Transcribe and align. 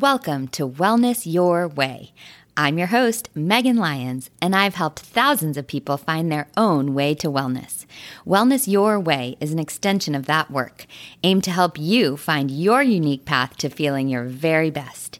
Welcome 0.00 0.46
to 0.48 0.68
Wellness 0.68 1.22
Your 1.26 1.66
Way. 1.66 2.12
I'm 2.56 2.78
your 2.78 2.86
host, 2.86 3.30
Megan 3.34 3.74
Lyons, 3.74 4.30
and 4.40 4.54
I've 4.54 4.76
helped 4.76 5.00
thousands 5.00 5.56
of 5.56 5.66
people 5.66 5.96
find 5.96 6.30
their 6.30 6.46
own 6.56 6.94
way 6.94 7.16
to 7.16 7.26
wellness. 7.26 7.84
Wellness 8.24 8.68
Your 8.68 9.00
Way 9.00 9.36
is 9.40 9.50
an 9.50 9.58
extension 9.58 10.14
of 10.14 10.26
that 10.26 10.52
work, 10.52 10.86
aimed 11.24 11.42
to 11.44 11.50
help 11.50 11.76
you 11.76 12.16
find 12.16 12.48
your 12.48 12.80
unique 12.80 13.24
path 13.24 13.56
to 13.56 13.68
feeling 13.68 14.08
your 14.08 14.22
very 14.22 14.70
best. 14.70 15.18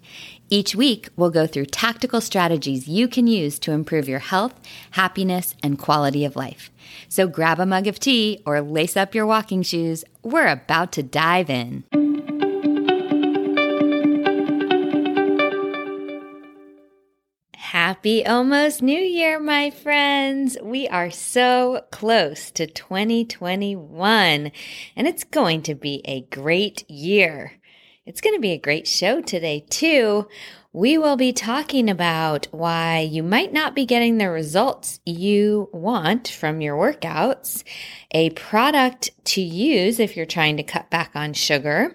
Each 0.49 0.77
week, 0.77 1.09
we'll 1.17 1.31
go 1.31 1.49
through 1.49 1.67
tactical 1.67 2.21
strategies 2.21 2.87
you 2.87 3.09
can 3.09 3.27
use 3.27 3.59
to 3.61 3.73
improve 3.73 4.09
your 4.09 4.21
health, 4.21 4.55
happiness, 4.93 5.57
and 5.61 5.77
quality 5.77 6.25
of 6.25 6.37
life. 6.37 6.71
So 7.09 7.27
grab 7.27 7.59
a 7.59 7.67
mug 7.67 7.89
of 7.89 7.99
tea 7.99 8.45
or 8.47 8.61
lace 8.61 8.97
up 8.97 9.13
your 9.13 9.27
walking 9.27 9.65
shoes. 9.65 10.05
We're 10.23 10.47
about 10.47 10.93
to 10.93 11.03
dive 11.03 11.51
in. 11.51 12.38
Happy 17.73 18.25
almost 18.25 18.81
New 18.81 18.99
Year, 18.99 19.39
my 19.39 19.69
friends. 19.69 20.57
We 20.63 20.89
are 20.89 21.11
so 21.11 21.83
close 21.91 22.51
to 22.53 22.67
2021, 22.67 24.51
and 24.97 25.07
it's 25.07 25.25
going 25.25 25.61
to 25.65 25.75
be 25.75 26.01
a 26.07 26.23
great 26.23 26.91
year. 26.91 27.53
It's 28.07 28.23
going 28.23 28.35
to 28.35 28.41
be 28.41 28.53
a 28.53 28.59
great 28.59 28.89
show 28.89 29.21
today, 29.21 29.67
too. 29.69 30.29
We 30.73 30.97
will 30.97 31.19
be 31.19 31.35
talking 31.35 31.91
about 31.91 32.49
why 32.53 33.01
you 33.01 33.23
might 33.23 33.53
not 33.53 33.75
be 33.75 33.85
getting 33.85 34.17
the 34.17 34.31
results 34.31 35.01
you 35.05 35.69
want 35.71 36.27
from 36.27 36.63
your 36.63 36.75
workouts, 36.75 37.65
a 38.13 38.31
product 38.31 39.11
to 39.25 39.43
use 39.43 40.01
if 40.01 40.17
you're 40.17 40.25
trying 40.25 40.57
to 40.57 40.63
cut 40.63 40.89
back 40.89 41.11
on 41.15 41.35
sugar 41.35 41.95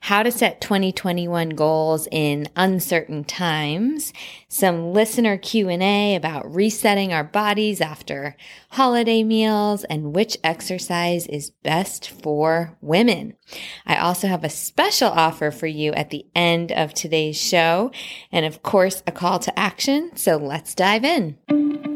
how 0.00 0.22
to 0.22 0.30
set 0.30 0.60
2021 0.60 1.50
goals 1.50 2.08
in 2.10 2.48
uncertain 2.56 3.24
times, 3.24 4.12
some 4.48 4.92
listener 4.92 5.36
Q&A 5.36 6.14
about 6.14 6.52
resetting 6.52 7.12
our 7.12 7.24
bodies 7.24 7.80
after 7.80 8.36
holiday 8.70 9.22
meals 9.22 9.84
and 9.84 10.14
which 10.14 10.36
exercise 10.44 11.26
is 11.26 11.50
best 11.62 12.08
for 12.10 12.76
women. 12.80 13.34
I 13.86 13.96
also 13.96 14.28
have 14.28 14.44
a 14.44 14.50
special 14.50 15.10
offer 15.10 15.50
for 15.50 15.66
you 15.66 15.92
at 15.92 16.10
the 16.10 16.26
end 16.34 16.72
of 16.72 16.94
today's 16.94 17.40
show 17.40 17.90
and 18.30 18.44
of 18.44 18.62
course 18.62 19.02
a 19.06 19.12
call 19.12 19.38
to 19.40 19.58
action. 19.58 20.12
So 20.14 20.36
let's 20.36 20.74
dive 20.74 21.04
in. 21.04 21.87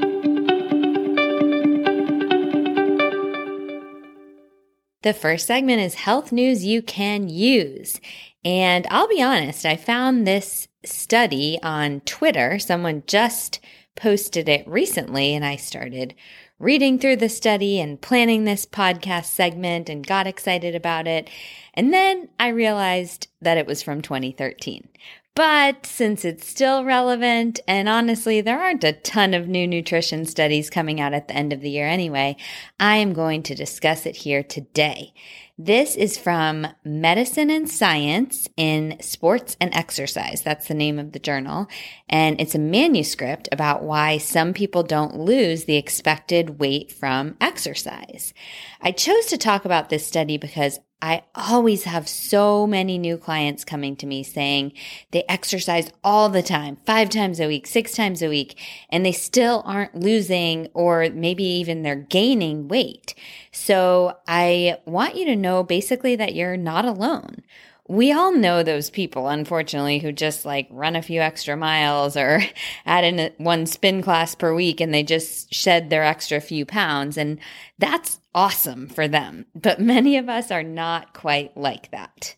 The 5.02 5.12
first 5.12 5.46
segment 5.46 5.80
is 5.80 5.94
health 5.94 6.30
news 6.30 6.64
you 6.64 6.80
can 6.80 7.28
use. 7.28 8.00
And 8.44 8.86
I'll 8.90 9.08
be 9.08 9.22
honest, 9.22 9.66
I 9.66 9.76
found 9.76 10.26
this 10.26 10.68
study 10.84 11.58
on 11.62 12.00
Twitter. 12.00 12.58
Someone 12.58 13.02
just 13.06 13.60
posted 13.96 14.48
it 14.48 14.66
recently, 14.66 15.34
and 15.34 15.44
I 15.44 15.56
started 15.56 16.14
reading 16.58 16.98
through 16.98 17.16
the 17.16 17.28
study 17.28 17.80
and 17.80 18.00
planning 18.00 18.44
this 18.44 18.64
podcast 18.64 19.24
segment 19.26 19.88
and 19.88 20.06
got 20.06 20.28
excited 20.28 20.74
about 20.74 21.08
it. 21.08 21.28
And 21.74 21.92
then 21.92 22.28
I 22.38 22.48
realized 22.48 23.26
that 23.40 23.58
it 23.58 23.66
was 23.66 23.82
from 23.82 24.00
2013. 24.02 24.88
But 25.34 25.86
since 25.86 26.26
it's 26.26 26.46
still 26.46 26.84
relevant, 26.84 27.58
and 27.66 27.88
honestly, 27.88 28.42
there 28.42 28.60
aren't 28.60 28.84
a 28.84 28.92
ton 28.92 29.32
of 29.32 29.48
new 29.48 29.66
nutrition 29.66 30.26
studies 30.26 30.68
coming 30.68 31.00
out 31.00 31.14
at 31.14 31.26
the 31.26 31.34
end 31.34 31.54
of 31.54 31.62
the 31.62 31.70
year 31.70 31.86
anyway, 31.86 32.36
I 32.78 32.96
am 32.96 33.14
going 33.14 33.42
to 33.44 33.54
discuss 33.54 34.04
it 34.04 34.16
here 34.16 34.42
today. 34.42 35.14
This 35.56 35.96
is 35.96 36.18
from 36.18 36.66
Medicine 36.84 37.48
and 37.48 37.70
Science 37.70 38.46
in 38.58 38.98
Sports 39.00 39.56
and 39.58 39.72
Exercise. 39.74 40.42
That's 40.42 40.68
the 40.68 40.74
name 40.74 40.98
of 40.98 41.12
the 41.12 41.18
journal. 41.18 41.66
And 42.10 42.38
it's 42.38 42.54
a 42.54 42.58
manuscript 42.58 43.48
about 43.52 43.82
why 43.82 44.18
some 44.18 44.52
people 44.52 44.82
don't 44.82 45.18
lose 45.18 45.64
the 45.64 45.76
expected 45.76 46.58
weight 46.58 46.92
from 46.92 47.36
exercise. 47.40 48.34
I 48.82 48.92
chose 48.92 49.26
to 49.26 49.38
talk 49.38 49.64
about 49.64 49.88
this 49.88 50.06
study 50.06 50.36
because 50.36 50.78
I 51.02 51.24
always 51.34 51.82
have 51.82 52.08
so 52.08 52.64
many 52.64 52.96
new 52.96 53.18
clients 53.18 53.64
coming 53.64 53.96
to 53.96 54.06
me 54.06 54.22
saying 54.22 54.72
they 55.10 55.24
exercise 55.28 55.90
all 56.04 56.28
the 56.28 56.44
time, 56.44 56.78
five 56.86 57.10
times 57.10 57.40
a 57.40 57.48
week, 57.48 57.66
six 57.66 57.92
times 57.92 58.22
a 58.22 58.28
week, 58.28 58.56
and 58.88 59.04
they 59.04 59.10
still 59.10 59.64
aren't 59.66 59.96
losing 59.96 60.68
or 60.74 61.10
maybe 61.10 61.42
even 61.42 61.82
they're 61.82 61.96
gaining 61.96 62.68
weight. 62.68 63.16
So 63.50 64.16
I 64.28 64.78
want 64.86 65.16
you 65.16 65.26
to 65.26 65.36
know 65.36 65.64
basically 65.64 66.14
that 66.16 66.36
you're 66.36 66.56
not 66.56 66.84
alone 66.84 67.42
we 67.88 68.12
all 68.12 68.32
know 68.32 68.62
those 68.62 68.90
people, 68.90 69.28
unfortunately, 69.28 69.98
who 69.98 70.12
just 70.12 70.44
like 70.44 70.68
run 70.70 70.94
a 70.94 71.02
few 71.02 71.20
extra 71.20 71.56
miles 71.56 72.16
or 72.16 72.40
add 72.86 73.04
in 73.04 73.32
one 73.38 73.66
spin 73.66 74.02
class 74.02 74.34
per 74.34 74.54
week 74.54 74.80
and 74.80 74.94
they 74.94 75.02
just 75.02 75.52
shed 75.52 75.90
their 75.90 76.04
extra 76.04 76.40
few 76.40 76.64
pounds. 76.64 77.16
And 77.16 77.40
that's 77.78 78.20
awesome 78.34 78.88
for 78.88 79.08
them. 79.08 79.46
But 79.54 79.80
many 79.80 80.16
of 80.16 80.28
us 80.28 80.50
are 80.50 80.62
not 80.62 81.12
quite 81.12 81.56
like 81.56 81.90
that. 81.90 82.36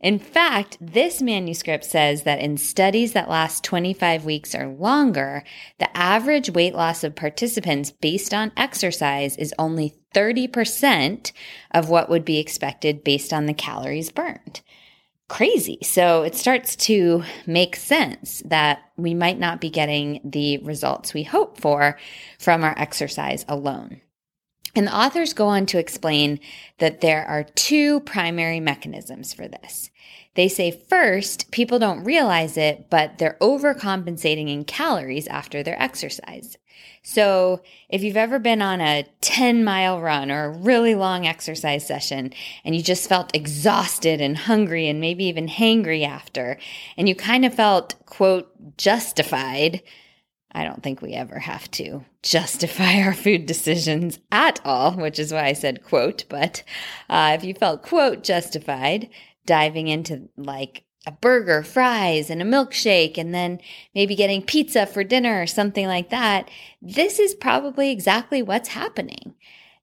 In 0.00 0.18
fact, 0.18 0.76
this 0.82 1.22
manuscript 1.22 1.82
says 1.82 2.24
that 2.24 2.38
in 2.38 2.58
studies 2.58 3.14
that 3.14 3.30
last 3.30 3.64
25 3.64 4.26
weeks 4.26 4.54
or 4.54 4.68
longer, 4.68 5.42
the 5.78 5.96
average 5.96 6.50
weight 6.50 6.74
loss 6.74 7.02
of 7.04 7.14
participants 7.14 7.90
based 7.90 8.34
on 8.34 8.52
exercise 8.54 9.34
is 9.38 9.54
only 9.58 9.94
30% 10.14 11.32
of 11.70 11.88
what 11.88 12.10
would 12.10 12.24
be 12.24 12.38
expected 12.38 13.02
based 13.02 13.32
on 13.32 13.46
the 13.46 13.54
calories 13.54 14.12
burned 14.12 14.60
crazy. 15.28 15.78
So 15.82 16.22
it 16.22 16.34
starts 16.34 16.76
to 16.76 17.24
make 17.46 17.76
sense 17.76 18.42
that 18.46 18.80
we 18.96 19.14
might 19.14 19.38
not 19.38 19.60
be 19.60 19.70
getting 19.70 20.20
the 20.24 20.58
results 20.58 21.14
we 21.14 21.22
hope 21.22 21.58
for 21.60 21.98
from 22.38 22.62
our 22.62 22.78
exercise 22.78 23.44
alone. 23.48 24.00
And 24.76 24.86
the 24.86 24.96
authors 24.96 25.32
go 25.32 25.46
on 25.46 25.66
to 25.66 25.78
explain 25.78 26.40
that 26.78 27.00
there 27.00 27.24
are 27.26 27.44
two 27.44 28.00
primary 28.00 28.60
mechanisms 28.60 29.32
for 29.32 29.46
this. 29.46 29.90
They 30.34 30.48
say 30.48 30.70
first, 30.70 31.50
people 31.50 31.78
don't 31.78 32.04
realize 32.04 32.56
it, 32.56 32.90
but 32.90 33.18
they're 33.18 33.36
overcompensating 33.40 34.48
in 34.48 34.64
calories 34.64 35.28
after 35.28 35.62
their 35.62 35.80
exercise. 35.80 36.56
So 37.02 37.60
if 37.88 38.02
you've 38.02 38.16
ever 38.16 38.38
been 38.38 38.62
on 38.62 38.80
a 38.80 39.06
10 39.20 39.62
mile 39.62 40.00
run 40.00 40.30
or 40.30 40.44
a 40.44 40.50
really 40.50 40.94
long 40.94 41.26
exercise 41.26 41.86
session 41.86 42.32
and 42.64 42.74
you 42.74 42.82
just 42.82 43.08
felt 43.08 43.34
exhausted 43.34 44.20
and 44.20 44.36
hungry 44.36 44.88
and 44.88 45.00
maybe 45.00 45.24
even 45.26 45.46
hangry 45.46 46.06
after, 46.06 46.58
and 46.96 47.08
you 47.08 47.14
kind 47.14 47.44
of 47.44 47.54
felt, 47.54 47.94
quote, 48.06 48.50
justified, 48.76 49.82
I 50.50 50.64
don't 50.64 50.82
think 50.82 51.02
we 51.02 51.12
ever 51.12 51.38
have 51.38 51.70
to 51.72 52.04
justify 52.22 53.00
our 53.02 53.14
food 53.14 53.46
decisions 53.46 54.18
at 54.32 54.60
all, 54.64 54.92
which 54.92 55.18
is 55.18 55.32
why 55.32 55.44
I 55.46 55.52
said 55.52 55.84
quote. 55.84 56.24
But 56.28 56.62
uh, 57.08 57.36
if 57.38 57.44
you 57.44 57.54
felt 57.54 57.82
quote 57.82 58.24
justified 58.24 59.10
diving 59.46 59.88
into 59.88 60.28
like 60.36 60.84
a 61.06 61.12
burger, 61.12 61.62
fries, 61.62 62.30
and 62.30 62.40
a 62.40 62.44
milkshake, 62.44 63.18
and 63.18 63.34
then 63.34 63.60
maybe 63.94 64.14
getting 64.14 64.42
pizza 64.42 64.86
for 64.86 65.04
dinner 65.04 65.42
or 65.42 65.46
something 65.46 65.86
like 65.86 66.10
that, 66.10 66.50
this 66.80 67.18
is 67.18 67.34
probably 67.34 67.90
exactly 67.90 68.42
what's 68.42 68.68
happening. 68.68 69.34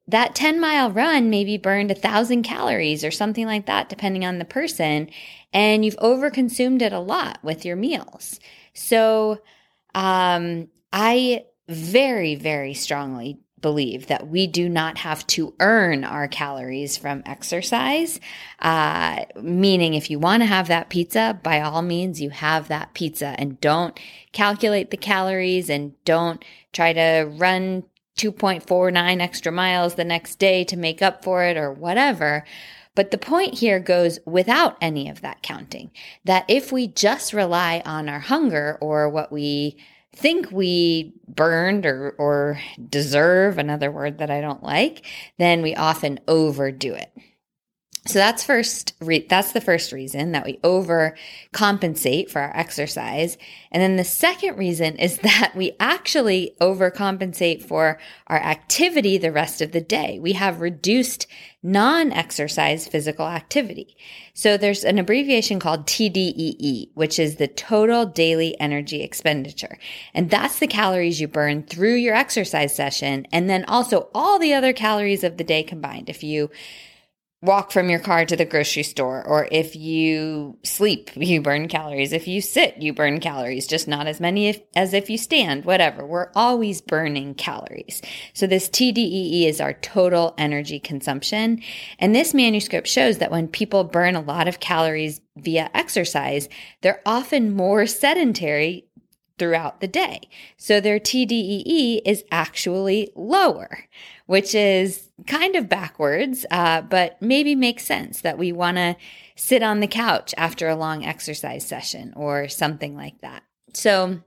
That 0.08 0.34
10 0.34 0.60
mile 0.60 0.92
run 0.92 1.30
maybe 1.30 1.58
burned 1.58 1.92
a 1.92 1.96
thousand 1.96 2.44
calories 2.44 3.04
or 3.04 3.12
something 3.12 3.46
like 3.46 3.68
that, 3.68 3.88
depending 3.88 4.26
on 4.26 4.40
the 4.40 4.46
person, 4.46 5.10
and 5.54 5.86
you've 5.86 5.98
overconsumed 5.98 6.82
it 6.82 6.92
a 6.92 7.00
lot 7.00 7.38
with 7.44 7.66
your 7.66 7.76
meals. 7.76 8.40
So, 8.74 9.42
um, 9.94 10.70
I 10.92 11.46
very, 11.70 12.36
very 12.36 12.74
strongly 12.74 13.40
believe 13.62 14.08
that 14.08 14.28
we 14.28 14.48
do 14.48 14.68
not 14.68 14.98
have 15.00 15.26
to 15.28 15.54
earn 15.60 16.04
our 16.04 16.28
calories 16.28 16.98
from 16.98 17.24
exercise. 17.26 18.20
Uh, 18.60 19.26
meaning, 19.42 19.94
if 19.94 20.10
you 20.10 20.20
want 20.20 20.42
to 20.42 20.48
have 20.48 20.68
that 20.68 20.90
pizza, 20.90 21.40
by 21.44 21.62
all 21.62 21.82
means, 21.82 22.22
you 22.22 22.30
have 22.30 22.68
that 22.68 22.94
pizza 22.94 23.36
and 23.38 23.62
don't 23.62 24.00
calculate 24.32 24.92
the 24.92 24.98
calories 24.98 25.70
and 25.70 25.94
don't 26.06 26.44
try 26.74 26.94
to 26.94 27.32
run 27.38 27.84
2.49 28.18 29.22
extra 29.22 29.52
miles 29.52 29.96
the 29.96 30.04
next 30.04 30.36
day 30.36 30.64
to 30.66 30.78
make 30.78 31.02
up 31.02 31.24
for 31.24 31.44
it 31.44 31.58
or 31.58 31.72
whatever. 31.72 32.44
But 32.94 33.12
the 33.12 33.18
point 33.18 33.60
here 33.60 33.80
goes 33.80 34.20
without 34.26 34.78
any 34.82 35.10
of 35.10 35.22
that 35.22 35.42
counting 35.42 35.92
that 36.26 36.46
if 36.48 36.72
we 36.72 36.88
just 36.88 37.34
rely 37.34 37.82
on 37.86 38.10
our 38.10 38.20
hunger 38.20 38.78
or 38.82 39.10
what 39.10 39.32
we 39.32 39.78
think 40.14 40.52
we 40.52 41.14
burned 41.28 41.86
or, 41.86 42.16
or 42.18 42.60
deserve, 42.90 43.58
another 43.58 43.92
word 43.92 44.18
that 44.18 44.30
I 44.30 44.42
don't 44.42 44.64
like, 44.64 45.06
then 45.38 45.62
we 45.62 45.76
often 45.76 46.20
overdo 46.28 46.94
it. 46.94 47.12
So 48.08 48.18
that's 48.18 48.44
first 48.44 48.96
re- 49.00 49.28
that's 49.30 49.52
the 49.52 49.62
first 49.62 49.92
reason 49.92 50.32
that 50.32 50.44
we 50.44 50.58
overcompensate 50.64 52.32
for 52.32 52.42
our 52.42 52.56
exercise. 52.58 53.38
And 53.72 53.82
then 53.82 53.96
the 53.96 54.04
second 54.04 54.58
reason 54.58 54.96
is 54.96 55.18
that 55.24 55.54
we 55.56 55.74
actually 55.80 56.56
overcompensate 56.60 57.62
for 57.64 58.00
our 58.26 58.38
activity 58.38 59.20
the 59.20 59.32
rest 59.32 59.62
of 59.62 59.72
the 59.72 59.82
day. 59.82 60.18
We 60.20 60.34
have 60.34 60.62
reduced 60.62 61.28
non-exercise 61.62 62.88
physical 62.88 63.28
activity. 63.28 63.96
So 64.34 64.58
there's 64.58 64.84
an 64.84 64.98
abbreviation 64.98 65.60
called 65.60 65.86
TDEE, 65.86 66.90
which 66.96 67.20
is 67.20 67.36
the 67.36 67.48
total 67.48 68.08
daily 68.08 68.60
energy 68.60 69.04
expenditure. 69.04 69.78
And 70.16 70.32
that's 70.32 70.58
the 70.58 70.66
calories 70.66 71.22
you 71.22 71.28
burn 71.28 71.62
through 71.62 71.96
your 71.96 72.16
exercise 72.16 72.76
session 72.76 73.28
and 73.32 73.48
then 73.48 73.64
also 73.66 74.10
all 74.16 74.40
the 74.40 74.56
other 74.56 74.74
calories 74.74 75.24
of 75.24 75.38
the 75.38 75.44
day 75.44 75.62
combined. 75.62 76.10
If 76.10 76.24
you 76.24 76.50
walk 77.44 77.72
from 77.72 77.90
your 77.90 78.00
car 78.00 78.24
to 78.24 78.36
the 78.36 78.46
grocery 78.46 78.84
store, 78.84 79.26
or 79.26 79.48
if 79.52 79.76
you 79.76 80.60
sleep, 80.64 81.10
you 81.16 81.42
burn 81.42 81.68
calories. 81.68 82.14
If 82.14 82.28
you 82.28 82.40
sit, 82.40 82.78
you 82.78 82.94
burn 82.94 83.20
calories, 83.20 83.66
just 83.66 83.88
not 83.88 84.06
as 84.06 84.20
many 84.20 84.48
if, 84.50 84.62
as 84.76 84.94
if 84.94 85.10
you 85.10 85.18
stand, 85.18 85.66
whatever. 85.66 86.06
We're 86.06 86.32
always 86.36 86.82
burning 86.82 87.34
calories. 87.34 88.02
So 88.34 88.46
this 88.46 88.70
TDEE 88.70 89.48
is 89.48 89.60
our 89.60 89.74
total 89.74 90.36
energy 90.38 90.80
consumption. 90.80 91.64
And 91.98 92.16
this 92.16 92.36
manuscript 92.36 92.88
shows 92.88 93.18
that 93.18 93.32
when 93.32 93.48
people 93.48 93.86
burn 93.86 94.16
a 94.16 94.22
lot 94.22 94.48
of 94.48 94.60
calories 94.60 95.20
via 95.36 95.72
exercise, 95.74 96.48
they're 96.82 97.02
often 97.08 97.56
more 97.56 97.88
sedentary 97.88 98.86
throughout 99.42 99.82
the 99.82 99.88
day. 99.88 100.20
So 100.56 100.80
their 100.80 101.00
TDEE 101.00 102.02
is 102.06 102.24
actually 102.32 103.10
lower, 103.16 103.86
which 104.28 104.54
is 104.54 105.10
kind 105.26 105.56
of 105.56 105.68
backwards, 105.68 106.46
uh, 106.52 106.84
but 106.84 107.20
maybe 107.20 107.56
makes 107.56 107.84
sense 107.84 108.22
that 108.22 108.38
we 108.38 108.52
want 108.52 108.78
to 108.78 108.96
sit 109.36 109.64
on 109.64 109.80
the 109.80 109.88
couch 109.88 110.36
after 110.38 110.70
a 110.70 110.76
long 110.76 111.04
exercise 111.04 111.66
session 111.66 112.14
or 112.16 112.50
something 112.50 112.96
like 112.96 113.20
that. 113.22 113.42
So 113.74 114.20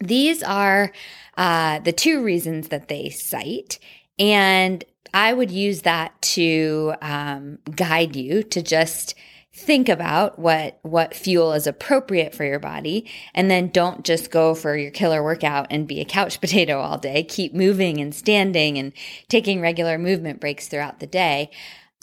these 0.00 0.42
are 0.42 0.90
uh, 1.36 1.80
the 1.80 1.92
two 1.92 2.24
reasons 2.24 2.68
that 2.68 2.88
they 2.88 3.10
cite. 3.10 3.78
And 4.18 4.82
I 5.12 5.34
would 5.34 5.50
use 5.50 5.82
that 5.82 6.18
to 6.22 6.94
um, 7.02 7.58
guide 7.76 8.16
you 8.16 8.42
to 8.44 8.62
just 8.62 9.16
think 9.54 9.88
about 9.88 10.38
what 10.38 10.78
what 10.82 11.14
fuel 11.14 11.52
is 11.52 11.66
appropriate 11.66 12.34
for 12.34 12.44
your 12.44 12.58
body 12.58 13.08
and 13.34 13.48
then 13.48 13.68
don't 13.68 14.04
just 14.04 14.30
go 14.30 14.54
for 14.54 14.76
your 14.76 14.90
killer 14.90 15.22
workout 15.22 15.68
and 15.70 15.86
be 15.86 16.00
a 16.00 16.04
couch 16.04 16.40
potato 16.40 16.80
all 16.80 16.98
day. 16.98 17.22
Keep 17.22 17.54
moving 17.54 18.00
and 18.00 18.14
standing 18.14 18.78
and 18.78 18.92
taking 19.28 19.60
regular 19.60 19.96
movement 19.96 20.40
breaks 20.40 20.68
throughout 20.68 21.00
the 21.00 21.06
day. 21.06 21.50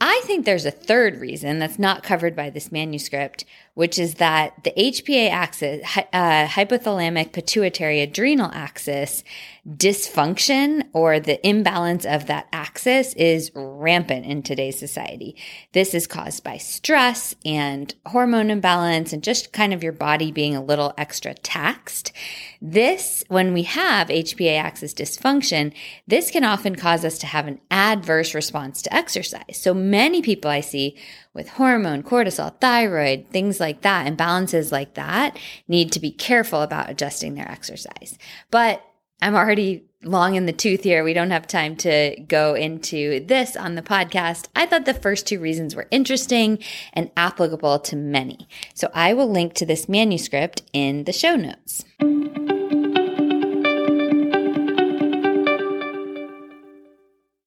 I 0.03 0.19
think 0.25 0.45
there's 0.45 0.65
a 0.65 0.71
third 0.71 1.17
reason 1.17 1.59
that's 1.59 1.77
not 1.77 2.01
covered 2.01 2.35
by 2.35 2.49
this 2.49 2.71
manuscript 2.71 3.45
which 3.73 3.97
is 3.97 4.15
that 4.15 4.63
the 4.63 4.71
hpa 4.71 5.29
axis 5.29 5.81
uh, 6.13 6.47
hypothalamic 6.47 7.31
pituitary 7.31 8.01
adrenal 8.01 8.51
axis 8.53 9.23
dysfunction 9.67 10.83
or 10.91 11.19
the 11.19 11.45
imbalance 11.47 12.03
of 12.03 12.25
that 12.25 12.47
axis 12.51 13.13
is 13.13 13.51
rampant 13.53 14.25
in 14.25 14.41
today's 14.41 14.79
society. 14.79 15.35
This 15.73 15.93
is 15.93 16.07
caused 16.07 16.43
by 16.43 16.57
stress 16.57 17.35
and 17.45 17.93
hormone 18.07 18.49
imbalance 18.49 19.13
and 19.13 19.23
just 19.23 19.53
kind 19.53 19.71
of 19.71 19.83
your 19.83 19.91
body 19.91 20.31
being 20.31 20.55
a 20.55 20.63
little 20.63 20.95
extra 20.97 21.35
taxed. 21.35 22.11
This, 22.59 23.23
when 23.27 23.53
we 23.53 23.63
have 23.63 24.07
HPA 24.07 24.57
axis 24.59 24.95
dysfunction, 24.95 25.73
this 26.07 26.31
can 26.31 26.43
often 26.43 26.75
cause 26.75 27.05
us 27.05 27.19
to 27.19 27.27
have 27.27 27.47
an 27.47 27.61
adverse 27.69 28.33
response 28.33 28.81
to 28.81 28.93
exercise. 28.93 29.61
So 29.61 29.75
many 29.75 30.23
people 30.23 30.49
I 30.49 30.61
see 30.61 30.97
with 31.35 31.49
hormone, 31.49 32.01
cortisol, 32.01 32.59
thyroid, 32.59 33.27
things 33.29 33.59
like 33.59 33.81
that, 33.81 34.07
imbalances 34.11 34.71
like 34.71 34.95
that 34.95 35.37
need 35.67 35.91
to 35.91 35.99
be 35.99 36.11
careful 36.11 36.61
about 36.61 36.89
adjusting 36.89 37.35
their 37.35 37.49
exercise. 37.49 38.17
But 38.49 38.83
I'm 39.21 39.35
already 39.35 39.83
long 40.03 40.33
in 40.33 40.47
the 40.47 40.53
tooth 40.53 40.81
here. 40.81 41.03
We 41.03 41.13
don't 41.13 41.29
have 41.29 41.45
time 41.45 41.75
to 41.77 42.19
go 42.27 42.55
into 42.55 43.23
this 43.23 43.55
on 43.55 43.75
the 43.75 43.83
podcast. 43.83 44.47
I 44.55 44.65
thought 44.65 44.85
the 44.85 44.95
first 44.95 45.27
two 45.27 45.39
reasons 45.39 45.75
were 45.75 45.87
interesting 45.91 46.57
and 46.93 47.11
applicable 47.15 47.79
to 47.81 47.95
many. 47.95 48.47
So 48.73 48.89
I 48.95 49.13
will 49.13 49.29
link 49.29 49.53
to 49.55 49.65
this 49.65 49.87
manuscript 49.87 50.63
in 50.73 51.03
the 51.03 51.13
show 51.13 51.35
notes. 51.35 51.85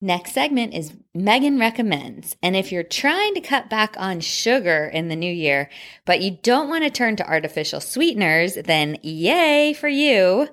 Next 0.01 0.33
segment 0.33 0.75
is 0.75 0.93
Megan 1.15 1.59
recommends. 1.59 2.37
And 2.43 2.55
if 2.55 2.71
you're 2.71 2.83
trying 2.83 3.35
to 3.35 3.41
cut 3.41 3.71
back 3.71 3.97
on 3.99 4.21
sugar 4.21 4.85
in 4.85 5.09
the 5.09 5.17
new 5.17 5.33
year, 5.33 5.71
but 6.05 6.21
you 6.21 6.39
don't 6.43 6.69
want 6.69 6.85
to 6.85 6.91
turn 6.91 7.17
to 7.17 7.27
artificial 7.27 7.81
sweeteners, 7.81 8.55
then 8.55 8.99
yay 9.03 9.73
for 9.73 9.89
you. 9.89 10.49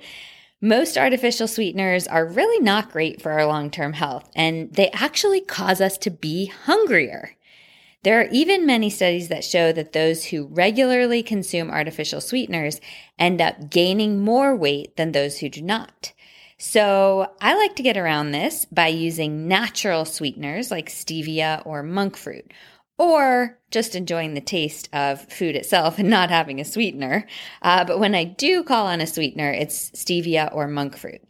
Most 0.64 0.96
artificial 0.96 1.48
sweeteners 1.48 2.06
are 2.06 2.24
really 2.24 2.64
not 2.64 2.92
great 2.92 3.20
for 3.20 3.32
our 3.32 3.48
long 3.48 3.72
term 3.72 3.94
health, 3.94 4.30
and 4.36 4.72
they 4.72 4.92
actually 4.92 5.42
cause 5.42 5.82
us 5.82 5.98
to 5.98 6.12
be 6.12 6.46
hungrier. 6.66 7.36
There 8.04 8.22
are 8.22 8.30
even 8.32 8.68
many 8.68 8.92
studies 8.92 9.28
that 9.30 9.44
show 9.44 9.72
that 9.72 9.94
those 9.94 10.26
who 10.26 10.46
regularly 10.46 11.24
consume 11.24 11.72
artificial 11.72 12.22
sweeteners 12.22 12.80
end 13.18 13.42
up 13.42 13.72
gaining 13.72 14.20
more 14.20 14.56
weight 14.56 14.98
than 14.98 15.12
those 15.12 15.40
who 15.40 15.50
do 15.50 15.64
not. 15.64 16.14
So 16.60 17.32
I 17.42 17.56
like 17.56 17.76
to 17.78 17.84
get 17.84 17.98
around 17.98 18.32
this 18.32 18.66
by 18.66 18.88
using 18.88 19.48
natural 19.48 20.06
sweeteners 20.06 20.70
like 20.70 20.90
stevia 20.90 21.64
or 21.66 21.82
monk 21.82 22.16
fruit, 22.16 22.54
or 23.02 23.58
just 23.72 23.96
enjoying 23.96 24.36
the 24.36 24.42
taste 24.42 24.88
of 24.94 25.28
food 25.28 25.56
itself 25.56 25.98
and 25.98 26.08
not 26.08 26.30
having 26.30 26.62
a 26.62 26.66
sweetener. 26.66 27.26
Uh, 27.64 27.84
but 27.84 28.00
when 28.00 28.14
I 28.14 28.26
do 28.26 28.64
call 28.64 28.86
on 28.86 29.02
a 29.02 29.08
sweetener, 29.08 29.50
it's 29.50 29.90
stevia 29.92 30.54
or 30.54 30.68
monk 30.68 30.96
fruit. 30.96 31.22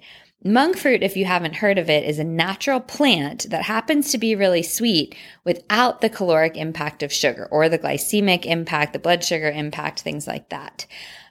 Monk 0.44 0.76
fruit, 0.76 1.02
if 1.02 1.16
you 1.16 1.24
haven't 1.24 1.56
heard 1.56 1.78
of 1.78 1.90
it, 1.90 2.04
is 2.04 2.20
a 2.20 2.26
natural 2.26 2.82
plant 2.82 3.46
that 3.52 3.62
happens 3.62 4.12
to 4.12 4.18
be 4.18 4.36
really 4.36 4.64
sweet 4.64 5.16
without 5.46 6.02
the 6.02 6.10
caloric 6.10 6.58
impact 6.58 7.04
of 7.04 7.14
sugar 7.14 7.48
or 7.52 7.70
the 7.70 7.80
glycemic 7.80 8.46
impact, 8.46 8.92
the 8.92 9.00
blood 9.00 9.24
sugar 9.24 9.50
impact, 9.50 10.02
things 10.02 10.28
like 10.28 10.50
that. 10.50 10.86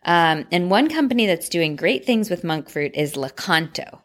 Um, 0.05 0.47
and 0.51 0.71
one 0.71 0.89
company 0.89 1.27
that's 1.27 1.51
doing 1.51 1.77
great 1.77 2.07
things 2.07 2.31
with 2.31 2.45
monk 2.45 2.71
fruit 2.71 2.93
is 2.95 3.13
Lakanto. 3.13 4.01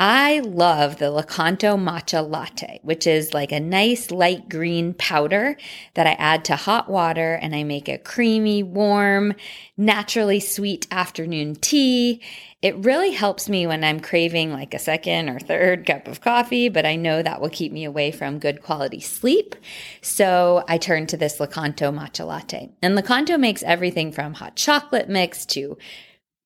I 0.00 0.38
love 0.38 0.98
the 0.98 1.06
Lakanto 1.06 1.76
matcha 1.76 2.22
latte, 2.22 2.78
which 2.84 3.04
is 3.04 3.34
like 3.34 3.50
a 3.50 3.58
nice 3.58 4.12
light 4.12 4.48
green 4.48 4.94
powder 4.94 5.56
that 5.94 6.06
I 6.06 6.12
add 6.12 6.44
to 6.44 6.54
hot 6.56 6.88
water 6.88 7.34
and 7.34 7.52
I 7.52 7.64
make 7.64 7.88
a 7.88 7.98
creamy, 7.98 8.62
warm, 8.62 9.34
naturally 9.76 10.38
sweet 10.38 10.86
afternoon 10.92 11.56
tea. 11.56 12.22
It 12.62 12.76
really 12.76 13.10
helps 13.10 13.48
me 13.48 13.66
when 13.66 13.82
I'm 13.82 13.98
craving 13.98 14.52
like 14.52 14.72
a 14.72 14.78
second 14.78 15.30
or 15.30 15.40
third 15.40 15.84
cup 15.84 16.06
of 16.06 16.20
coffee, 16.20 16.68
but 16.68 16.86
I 16.86 16.94
know 16.94 17.20
that 17.20 17.40
will 17.40 17.50
keep 17.50 17.72
me 17.72 17.84
away 17.84 18.12
from 18.12 18.38
good 18.38 18.62
quality 18.62 19.00
sleep. 19.00 19.56
So 20.00 20.62
I 20.68 20.78
turn 20.78 21.08
to 21.08 21.16
this 21.16 21.38
Lakanto 21.38 21.92
matcha 21.92 22.24
latte. 22.24 22.70
And 22.82 22.96
Lakanto 22.96 23.36
makes 23.36 23.64
everything 23.64 24.12
from 24.12 24.34
hot 24.34 24.54
chocolate 24.54 25.08
mix 25.08 25.44
to 25.46 25.76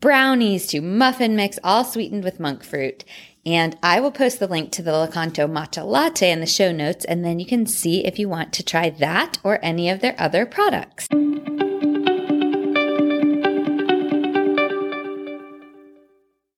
brownies 0.03 0.67
to 0.67 0.81
muffin 0.81 1.37
mix, 1.37 1.59
all 1.63 1.85
sweetened 1.85 2.25
with 2.25 2.41
monk 2.41 2.65
fruit. 2.65 3.05
And 3.45 3.77
I 3.83 3.99
will 3.99 4.13
post 4.13 4.39
the 4.39 4.47
link 4.47 4.71
to 4.73 4.83
the 4.83 4.93
Lakanto 4.93 5.51
matcha 5.51 5.85
latte 5.85 6.31
in 6.31 6.39
the 6.39 6.47
show 6.47 6.71
notes, 6.71 7.05
and 7.05 7.25
then 7.25 7.41
you 7.41 7.47
can 7.47 7.67
see 7.67 8.05
if 8.05 8.19
you 8.19 8.29
want 8.29 8.53
to 8.53 8.63
try 8.63 8.91
that 8.91 9.39
or 9.43 9.59
any 9.63 9.91
of 9.91 10.01
their 10.01 10.15
other 10.17 10.47
products. 10.47 11.09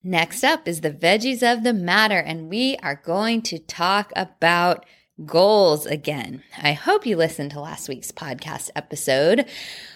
Next 0.07 0.45
up 0.45 0.69
is 0.69 0.83
the 0.83 0.91
veggies 0.91 1.43
of 1.43 1.65
the 1.65 1.73
matter, 1.73 2.19
and 2.19 2.51
we 2.51 2.77
are 2.83 3.01
going 3.03 3.41
to 3.43 3.59
talk 3.59 4.13
about 4.15 4.85
goals 5.25 5.87
again. 5.87 6.43
I 6.63 6.73
hope 6.73 7.07
you 7.07 7.17
listened 7.17 7.53
to 7.53 7.61
last 7.61 7.89
week's 7.89 8.13
podcast 8.13 8.69
episode, 8.77 9.47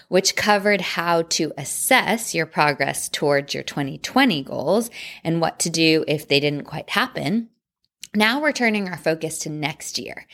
which 0.09 0.35
covered 0.35 0.81
how 0.81 1.21
to 1.21 1.53
assess 1.57 2.35
your 2.35 2.45
progress 2.45 3.07
towards 3.07 3.53
your 3.53 3.63
2020 3.63 4.43
goals 4.43 4.89
and 5.23 5.39
what 5.39 5.57
to 5.59 5.69
do 5.69 6.03
if 6.07 6.27
they 6.27 6.39
didn't 6.39 6.65
quite 6.65 6.89
happen. 6.89 7.49
Now 8.15 8.41
we're 8.41 8.53
turning 8.53 8.89
our 8.89 8.97
focus 8.97 9.37
to 9.39 9.51
next 9.51 9.99
year 9.99 10.25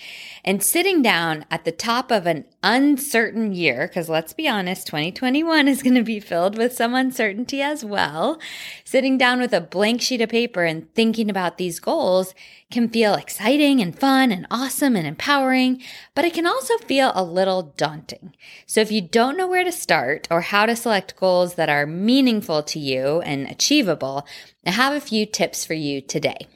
and 0.46 0.64
sitting 0.64 1.02
down 1.02 1.44
at 1.52 1.66
the 1.66 1.74
top 1.74 2.10
of 2.10 2.26
an 2.26 2.46
uncertain 2.64 3.52
year, 3.52 3.86
because 3.90 4.08
let's 4.08 4.32
be 4.32 4.48
honest, 4.48 4.88
2021 4.88 5.68
is 5.68 5.84
going 5.84 5.96
to 5.96 6.02
be 6.02 6.22
filled 6.22 6.58
with 6.58 6.72
some 6.72 6.96
uncertainty 6.96 7.62
as 7.62 7.84
well. 7.84 8.40
Sitting 8.86 9.18
down 9.18 9.42
with 9.42 9.52
a 9.52 9.60
blank 9.60 10.02
sheet 10.02 10.22
of 10.22 10.30
paper 10.30 10.64
and 10.64 10.94
thinking 10.96 11.30
about 11.30 11.58
these 11.58 11.82
goals 11.82 12.34
can 12.72 12.88
feel 12.88 13.16
exciting 13.16 13.82
and 13.82 14.00
fun 14.00 14.32
and 14.32 14.48
awesome 14.50 14.96
and 14.96 15.06
empowering, 15.06 15.82
but 16.14 16.24
it 16.24 16.34
can 16.34 16.48
also 16.48 16.78
feel 16.78 17.12
a 17.14 17.26
little 17.26 17.74
daunting. 17.76 18.34
So 18.66 18.80
if 18.80 18.90
you 18.90 19.02
don't 19.02 19.36
know 19.36 19.50
where 19.50 19.66
to 19.66 19.72
start 19.74 20.30
or 20.32 20.40
how 20.40 20.66
to 20.66 20.78
select 20.78 21.18
goals 21.18 21.56
that 21.56 21.68
are 21.68 21.86
meaningful 21.86 22.64
to 22.64 22.80
you 22.80 23.20
and 23.20 23.48
achievable, 23.48 24.26
I 24.66 24.72
have 24.72 24.94
a 24.94 25.02
few 25.02 25.26
tips 25.26 25.66
for 25.66 25.74
you 25.74 26.00
today. 26.00 26.48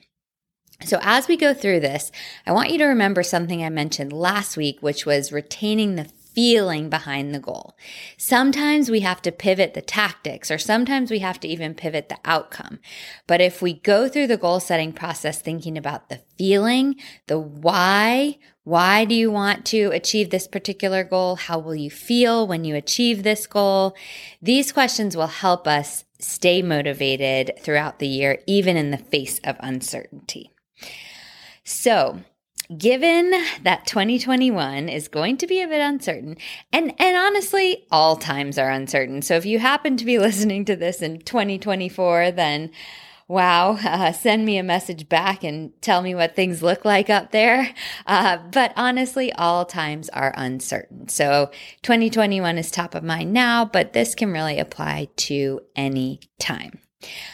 So, 0.85 0.99
as 1.01 1.27
we 1.27 1.35
go 1.35 1.53
through 1.53 1.81
this, 1.81 2.11
I 2.47 2.53
want 2.53 2.69
you 2.69 2.77
to 2.77 2.85
remember 2.85 3.21
something 3.21 3.63
I 3.63 3.69
mentioned 3.69 4.13
last 4.13 4.55
week, 4.55 4.77
which 4.81 5.05
was 5.05 5.31
retaining 5.31 5.95
the 5.95 6.09
feeling 6.33 6.89
behind 6.89 7.35
the 7.35 7.39
goal. 7.39 7.75
Sometimes 8.17 8.89
we 8.89 9.01
have 9.01 9.21
to 9.23 9.31
pivot 9.31 9.73
the 9.73 9.81
tactics, 9.81 10.49
or 10.49 10.57
sometimes 10.57 11.11
we 11.11 11.19
have 11.19 11.37
to 11.41 11.49
even 11.49 11.73
pivot 11.73 12.07
the 12.07 12.17
outcome. 12.23 12.79
But 13.27 13.41
if 13.41 13.61
we 13.61 13.73
go 13.73 14.07
through 14.07 14.27
the 14.27 14.37
goal 14.37 14.61
setting 14.61 14.93
process 14.93 15.41
thinking 15.41 15.77
about 15.77 16.07
the 16.07 16.21
feeling, 16.37 16.95
the 17.27 17.39
why, 17.39 18.37
why 18.63 19.03
do 19.03 19.15
you 19.15 19.29
want 19.29 19.65
to 19.65 19.89
achieve 19.91 20.29
this 20.29 20.47
particular 20.47 21.03
goal? 21.03 21.35
How 21.35 21.59
will 21.59 21.75
you 21.75 21.89
feel 21.91 22.47
when 22.47 22.63
you 22.63 22.75
achieve 22.75 23.23
this 23.23 23.45
goal? 23.45 23.95
These 24.41 24.71
questions 24.71 25.17
will 25.17 25.27
help 25.27 25.67
us 25.67 26.05
stay 26.19 26.61
motivated 26.61 27.51
throughout 27.59 27.99
the 27.99 28.07
year, 28.07 28.39
even 28.47 28.77
in 28.77 28.91
the 28.91 28.97
face 28.97 29.39
of 29.43 29.57
uncertainty. 29.59 30.53
So, 31.69 32.21
given 32.75 33.31
that 33.61 33.85
2021 33.85 34.89
is 34.89 35.07
going 35.07 35.37
to 35.37 35.45
be 35.45 35.61
a 35.61 35.67
bit 35.67 35.79
uncertain, 35.79 36.35
and, 36.73 36.95
and 36.99 37.15
honestly, 37.15 37.85
all 37.91 38.15
times 38.15 38.57
are 38.57 38.71
uncertain. 38.71 39.21
So, 39.21 39.35
if 39.35 39.45
you 39.45 39.59
happen 39.59 39.95
to 39.97 40.03
be 40.03 40.17
listening 40.19 40.65
to 40.65 40.75
this 40.75 41.03
in 41.03 41.19
2024, 41.19 42.31
then 42.31 42.71
wow, 43.27 43.77
uh, 43.85 44.11
send 44.11 44.45
me 44.45 44.57
a 44.57 44.63
message 44.63 45.07
back 45.07 45.43
and 45.43 45.71
tell 45.83 46.01
me 46.01 46.15
what 46.15 46.35
things 46.35 46.63
look 46.63 46.83
like 46.83 47.11
up 47.11 47.29
there. 47.29 47.75
Uh, 48.07 48.39
but 48.51 48.73
honestly, 48.75 49.31
all 49.33 49.63
times 49.63 50.09
are 50.09 50.33
uncertain. 50.35 51.07
So 51.07 51.51
2021 51.83 52.57
is 52.57 52.71
top 52.71 52.95
of 52.95 53.03
mind 53.03 53.31
now, 53.31 53.63
but 53.63 53.93
this 53.93 54.15
can 54.15 54.31
really 54.31 54.57
apply 54.57 55.09
to 55.17 55.61
any 55.75 56.21
time. 56.39 56.79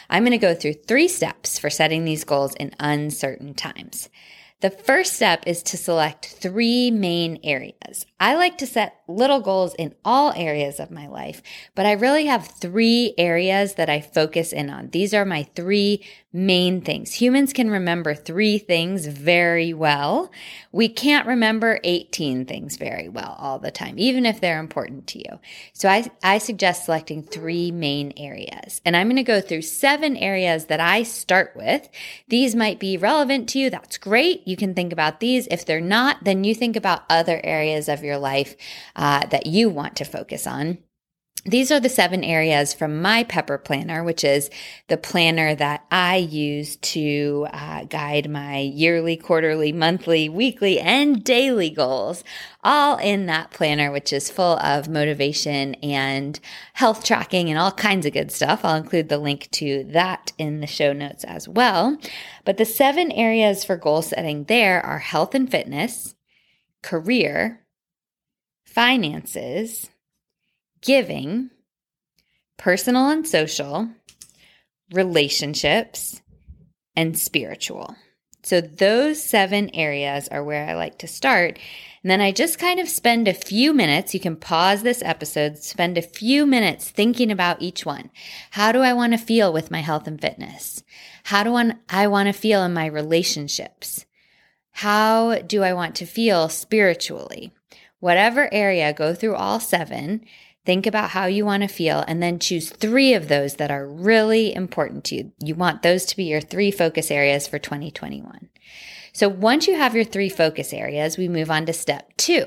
I'm 0.08 0.22
going 0.22 0.32
to 0.32 0.38
go 0.38 0.54
through 0.54 0.74
three 0.74 1.08
steps 1.08 1.58
for 1.58 1.70
setting 1.70 2.04
these 2.04 2.24
goals 2.24 2.54
in 2.54 2.74
uncertain 2.78 3.54
times. 3.54 4.08
The 4.60 4.70
first 4.70 5.12
step 5.12 5.42
is 5.46 5.62
to 5.64 5.76
select 5.76 6.36
three 6.40 6.90
main 6.90 7.38
areas. 7.44 8.06
I 8.18 8.36
like 8.36 8.56
to 8.58 8.66
set 8.66 9.02
little 9.06 9.40
goals 9.40 9.74
in 9.74 9.94
all 10.02 10.32
areas 10.34 10.80
of 10.80 10.90
my 10.90 11.08
life, 11.08 11.42
but 11.74 11.84
I 11.84 11.92
really 11.92 12.24
have 12.24 12.46
three 12.46 13.12
areas 13.18 13.74
that 13.74 13.90
I 13.90 14.00
focus 14.00 14.54
in 14.54 14.70
on. 14.70 14.88
These 14.88 15.12
are 15.12 15.26
my 15.26 15.42
three 15.54 16.02
main 16.36 16.82
things. 16.82 17.14
Humans 17.14 17.54
can 17.54 17.70
remember 17.70 18.14
three 18.14 18.58
things 18.58 19.06
very 19.06 19.72
well. 19.72 20.30
We 20.70 20.88
can't 20.88 21.26
remember 21.26 21.80
18 21.82 22.44
things 22.44 22.76
very 22.76 23.08
well 23.08 23.34
all 23.38 23.58
the 23.58 23.70
time, 23.70 23.94
even 23.98 24.26
if 24.26 24.38
they're 24.38 24.60
important 24.60 25.06
to 25.08 25.18
you. 25.18 25.40
So 25.72 25.88
I, 25.88 26.10
I 26.22 26.36
suggest 26.36 26.84
selecting 26.84 27.22
three 27.22 27.70
main 27.70 28.12
areas. 28.18 28.82
And 28.84 28.94
I'm 28.94 29.06
going 29.06 29.16
to 29.16 29.22
go 29.22 29.40
through 29.40 29.62
seven 29.62 30.14
areas 30.18 30.66
that 30.66 30.78
I 30.78 31.04
start 31.04 31.54
with. 31.56 31.88
These 32.28 32.54
might 32.54 32.78
be 32.78 32.98
relevant 32.98 33.48
to 33.50 33.58
you. 33.58 33.70
That's 33.70 33.96
great. 33.96 34.46
You 34.46 34.56
can 34.56 34.74
think 34.74 34.92
about 34.92 35.20
these. 35.20 35.48
If 35.50 35.64
they're 35.64 35.80
not, 35.80 36.24
then 36.24 36.44
you 36.44 36.54
think 36.54 36.76
about 36.76 37.04
other 37.08 37.40
areas 37.42 37.88
of 37.88 38.04
your 38.04 38.18
life 38.18 38.56
uh, 38.94 39.26
that 39.28 39.46
you 39.46 39.70
want 39.70 39.96
to 39.96 40.04
focus 40.04 40.46
on. 40.46 40.78
These 41.48 41.70
are 41.70 41.78
the 41.78 41.88
seven 41.88 42.24
areas 42.24 42.74
from 42.74 43.00
my 43.00 43.22
Pepper 43.22 43.56
Planner, 43.56 44.02
which 44.02 44.24
is 44.24 44.50
the 44.88 44.96
planner 44.96 45.54
that 45.54 45.84
I 45.92 46.16
use 46.16 46.74
to 46.76 47.46
uh, 47.52 47.84
guide 47.84 48.28
my 48.28 48.58
yearly, 48.58 49.16
quarterly, 49.16 49.70
monthly, 49.70 50.28
weekly, 50.28 50.80
and 50.80 51.22
daily 51.22 51.70
goals, 51.70 52.24
all 52.64 52.96
in 52.96 53.26
that 53.26 53.52
planner, 53.52 53.92
which 53.92 54.12
is 54.12 54.28
full 54.28 54.58
of 54.58 54.88
motivation 54.88 55.74
and 55.76 56.40
health 56.72 57.04
tracking 57.04 57.48
and 57.48 57.60
all 57.60 57.70
kinds 57.70 58.06
of 58.06 58.12
good 58.12 58.32
stuff. 58.32 58.64
I'll 58.64 58.74
include 58.74 59.08
the 59.08 59.18
link 59.18 59.48
to 59.52 59.84
that 59.92 60.32
in 60.38 60.58
the 60.58 60.66
show 60.66 60.92
notes 60.92 61.22
as 61.22 61.46
well. 61.46 61.96
But 62.44 62.56
the 62.56 62.64
seven 62.64 63.12
areas 63.12 63.62
for 63.62 63.76
goal 63.76 64.02
setting 64.02 64.44
there 64.44 64.84
are 64.84 64.98
health 64.98 65.32
and 65.32 65.48
fitness, 65.48 66.16
career, 66.82 67.64
finances, 68.64 69.90
giving, 70.86 71.50
personal 72.56 73.10
and 73.10 73.26
social, 73.26 73.90
relationships, 74.92 76.22
and 76.94 77.18
spiritual. 77.18 77.96
So, 78.44 78.60
those 78.60 79.20
seven 79.20 79.70
areas 79.74 80.28
are 80.28 80.44
where 80.44 80.68
I 80.68 80.74
like 80.74 80.98
to 80.98 81.08
start. 81.08 81.58
And 82.04 82.10
then 82.12 82.20
I 82.20 82.30
just 82.30 82.60
kind 82.60 82.78
of 82.78 82.88
spend 82.88 83.26
a 83.26 83.34
few 83.34 83.74
minutes. 83.74 84.14
You 84.14 84.20
can 84.20 84.36
pause 84.36 84.84
this 84.84 85.02
episode, 85.02 85.58
spend 85.58 85.98
a 85.98 86.02
few 86.02 86.46
minutes 86.46 86.88
thinking 86.88 87.32
about 87.32 87.60
each 87.60 87.84
one. 87.84 88.08
How 88.52 88.70
do 88.70 88.82
I 88.82 88.92
want 88.92 89.14
to 89.14 89.18
feel 89.18 89.52
with 89.52 89.72
my 89.72 89.80
health 89.80 90.06
and 90.06 90.20
fitness? 90.20 90.84
How 91.24 91.42
do 91.42 91.74
I 91.88 92.06
want 92.06 92.28
to 92.28 92.32
feel 92.32 92.62
in 92.62 92.72
my 92.72 92.86
relationships? 92.86 94.06
How 94.70 95.38
do 95.38 95.64
I 95.64 95.72
want 95.72 95.96
to 95.96 96.06
feel 96.06 96.48
spiritually? 96.48 97.52
Whatever 97.98 98.48
area, 98.54 98.92
go 98.92 99.12
through 99.12 99.34
all 99.34 99.58
seven 99.58 100.24
Think 100.66 100.84
about 100.84 101.10
how 101.10 101.26
you 101.26 101.46
want 101.46 101.62
to 101.62 101.68
feel 101.68 102.04
and 102.08 102.20
then 102.20 102.40
choose 102.40 102.70
three 102.70 103.14
of 103.14 103.28
those 103.28 103.54
that 103.54 103.70
are 103.70 103.86
really 103.86 104.52
important 104.52 105.04
to 105.04 105.14
you. 105.14 105.32
You 105.38 105.54
want 105.54 105.82
those 105.82 106.04
to 106.06 106.16
be 106.16 106.24
your 106.24 106.40
three 106.40 106.72
focus 106.72 107.12
areas 107.12 107.46
for 107.46 107.60
2021. 107.60 108.48
So 109.16 109.30
once 109.30 109.66
you 109.66 109.76
have 109.76 109.94
your 109.94 110.04
three 110.04 110.28
focus 110.28 110.74
areas, 110.74 111.16
we 111.16 111.26
move 111.26 111.50
on 111.50 111.64
to 111.64 111.72
step 111.72 112.14
two. 112.18 112.44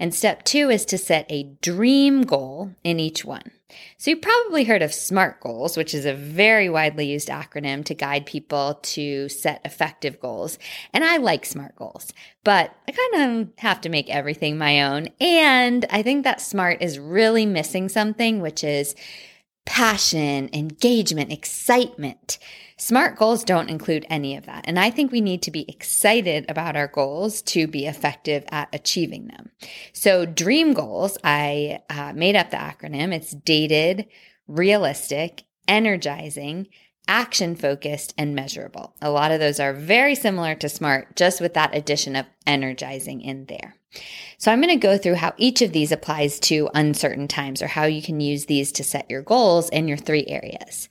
And 0.00 0.12
step 0.12 0.42
two 0.42 0.68
is 0.68 0.84
to 0.86 0.98
set 0.98 1.24
a 1.30 1.44
dream 1.62 2.22
goal 2.22 2.72
in 2.82 2.98
each 2.98 3.24
one. 3.24 3.52
So, 3.96 4.10
you've 4.10 4.20
probably 4.20 4.64
heard 4.64 4.82
of 4.82 4.92
SMART 4.92 5.38
goals, 5.38 5.76
which 5.76 5.94
is 5.94 6.04
a 6.04 6.12
very 6.12 6.68
widely 6.68 7.06
used 7.06 7.28
acronym 7.28 7.84
to 7.84 7.94
guide 7.94 8.26
people 8.26 8.80
to 8.82 9.28
set 9.28 9.60
effective 9.64 10.18
goals. 10.18 10.58
And 10.92 11.04
I 11.04 11.18
like 11.18 11.46
SMART 11.46 11.76
goals, 11.76 12.12
but 12.42 12.74
I 12.88 12.90
kind 12.90 13.42
of 13.42 13.48
have 13.58 13.80
to 13.82 13.88
make 13.88 14.10
everything 14.10 14.58
my 14.58 14.82
own. 14.82 15.10
And 15.20 15.86
I 15.90 16.02
think 16.02 16.24
that 16.24 16.40
SMART 16.40 16.82
is 16.82 16.98
really 16.98 17.46
missing 17.46 17.88
something, 17.88 18.40
which 18.40 18.64
is 18.64 18.96
passion, 19.64 20.50
engagement, 20.52 21.30
excitement. 21.30 22.40
Smart 22.80 23.16
goals 23.16 23.44
don't 23.44 23.68
include 23.68 24.06
any 24.08 24.36
of 24.38 24.46
that. 24.46 24.64
And 24.66 24.78
I 24.78 24.88
think 24.88 25.12
we 25.12 25.20
need 25.20 25.42
to 25.42 25.50
be 25.50 25.66
excited 25.68 26.46
about 26.48 26.76
our 26.76 26.86
goals 26.86 27.42
to 27.42 27.66
be 27.66 27.84
effective 27.84 28.42
at 28.50 28.70
achieving 28.72 29.26
them. 29.26 29.50
So, 29.92 30.24
dream 30.24 30.72
goals, 30.72 31.18
I 31.22 31.80
uh, 31.90 32.14
made 32.14 32.36
up 32.36 32.50
the 32.50 32.56
acronym. 32.56 33.12
It's 33.12 33.32
dated, 33.32 34.06
realistic, 34.48 35.44
energizing, 35.68 36.68
action 37.10 37.56
focused, 37.56 38.14
and 38.16 38.36
measurable. 38.36 38.94
A 39.02 39.10
lot 39.10 39.32
of 39.32 39.40
those 39.40 39.58
are 39.58 39.72
very 39.72 40.14
similar 40.14 40.54
to 40.54 40.68
SMART, 40.68 41.16
just 41.16 41.40
with 41.40 41.54
that 41.54 41.74
addition 41.74 42.14
of 42.14 42.24
energizing 42.46 43.20
in 43.20 43.46
there. 43.46 43.74
So 44.38 44.52
I'm 44.52 44.60
going 44.60 44.72
to 44.72 44.86
go 44.86 44.96
through 44.96 45.16
how 45.16 45.34
each 45.36 45.60
of 45.60 45.72
these 45.72 45.90
applies 45.90 46.38
to 46.40 46.70
uncertain 46.72 47.26
times 47.26 47.60
or 47.60 47.66
how 47.66 47.84
you 47.84 48.00
can 48.00 48.20
use 48.20 48.46
these 48.46 48.70
to 48.72 48.84
set 48.84 49.10
your 49.10 49.22
goals 49.22 49.68
in 49.70 49.88
your 49.88 49.96
three 49.96 50.24
areas. 50.28 50.88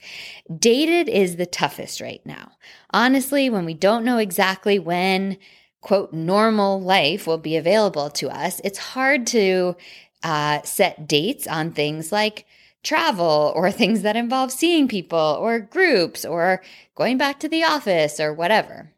Dated 0.54 1.08
is 1.08 1.36
the 1.36 1.46
toughest 1.46 2.02
right 2.02 2.20
now. 2.26 2.52
Honestly, 2.90 3.48
when 3.48 3.64
we 3.64 3.72
don't 3.72 4.04
know 4.04 4.18
exactly 4.18 4.78
when 4.78 5.38
quote 5.80 6.12
normal 6.12 6.78
life 6.78 7.26
will 7.26 7.38
be 7.38 7.56
available 7.56 8.10
to 8.10 8.28
us, 8.28 8.60
it's 8.62 8.78
hard 8.78 9.26
to 9.28 9.74
uh, 10.22 10.60
set 10.62 11.08
dates 11.08 11.46
on 11.46 11.72
things 11.72 12.12
like 12.12 12.44
travel 12.82 13.52
or 13.54 13.70
things 13.70 14.02
that 14.02 14.16
involve 14.16 14.50
seeing 14.52 14.88
people 14.88 15.36
or 15.40 15.60
groups 15.60 16.24
or 16.24 16.62
going 16.94 17.18
back 17.18 17.38
to 17.40 17.48
the 17.48 17.62
office 17.62 18.18
or 18.18 18.32
whatever. 18.32 18.92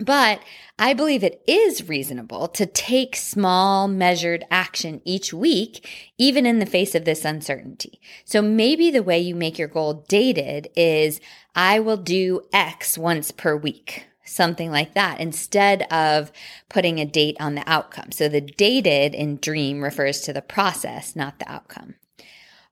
But 0.00 0.40
I 0.78 0.94
believe 0.94 1.24
it 1.24 1.42
is 1.46 1.88
reasonable 1.88 2.46
to 2.48 2.66
take 2.66 3.16
small, 3.16 3.88
measured 3.88 4.44
action 4.50 5.02
each 5.04 5.32
week, 5.32 6.12
even 6.18 6.46
in 6.46 6.60
the 6.60 6.66
face 6.66 6.94
of 6.94 7.04
this 7.04 7.24
uncertainty. 7.24 8.00
So 8.24 8.40
maybe 8.40 8.90
the 8.90 9.02
way 9.02 9.18
you 9.18 9.34
make 9.34 9.58
your 9.58 9.66
goal 9.66 10.04
dated 10.08 10.68
is 10.76 11.20
I 11.56 11.80
will 11.80 11.96
do 11.96 12.42
X 12.52 12.96
once 12.96 13.32
per 13.32 13.56
week, 13.56 14.06
something 14.24 14.70
like 14.70 14.94
that, 14.94 15.18
instead 15.18 15.82
of 15.92 16.30
putting 16.68 17.00
a 17.00 17.04
date 17.04 17.36
on 17.40 17.56
the 17.56 17.68
outcome. 17.68 18.12
So 18.12 18.28
the 18.28 18.40
dated 18.40 19.16
in 19.16 19.38
dream 19.38 19.82
refers 19.82 20.20
to 20.20 20.32
the 20.32 20.42
process, 20.42 21.16
not 21.16 21.40
the 21.40 21.50
outcome. 21.50 21.96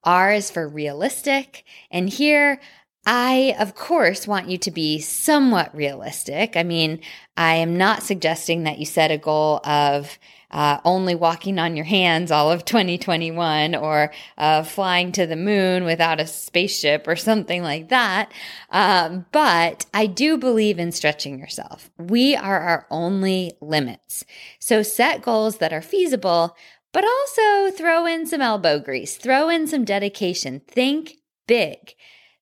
R 0.07 0.33
is 0.33 0.51
for 0.51 0.67
realistic. 0.67 1.65
And 1.91 2.09
here 2.09 2.61
I, 3.05 3.55
of 3.59 3.75
course, 3.75 4.27
want 4.27 4.49
you 4.49 4.59
to 4.59 4.71
be 4.71 5.01
somewhat 5.01 5.75
realistic. 5.75 6.57
I 6.57 6.63
mean, 6.63 7.01
I 7.37 7.57
am 7.57 7.77
not 7.77 8.03
suggesting 8.03 8.65
that 8.65 8.79
you 8.79 8.87
set 8.87 9.11
a 9.11 9.19
goal 9.19 9.61
of 9.65 10.19
uh, 10.51 10.79
only 10.85 11.15
walking 11.15 11.59
on 11.59 11.77
your 11.77 11.85
hands 11.85 12.31
all 12.31 12.51
of 12.51 12.65
2021 12.65 13.75
or 13.75 14.13
uh, 14.39 14.63
flying 14.63 15.13
to 15.13 15.27
the 15.27 15.37
moon 15.37 15.85
without 15.85 16.21
a 16.21 16.27
spaceship 16.27 17.07
or 17.07 17.17
something 17.17 17.63
like 17.63 17.89
that. 17.89 18.33
Um, 18.71 19.27
but 19.33 19.87
I 19.93 20.07
do 20.07 20.39
believe 20.39 20.79
in 20.79 20.93
stretching 20.93 21.39
yourself. 21.39 21.91
We 21.99 22.37
are 22.37 22.61
our 22.61 22.87
only 22.91 23.53
limits. 23.61 24.25
So 24.59 24.83
set 24.83 25.23
goals 25.23 25.59
that 25.59 25.73
are 25.73 25.83
feasible, 25.83 26.57
but 26.97 27.05
also 27.05 27.71
throw 27.77 28.07
in 28.07 28.25
some 28.25 28.41
elbow 28.41 28.79
grease, 28.79 29.19
throw 29.19 29.51
in 29.51 29.67
some 29.67 29.85
dedication. 29.85 30.63
Think 30.67 31.19
big. 31.47 31.93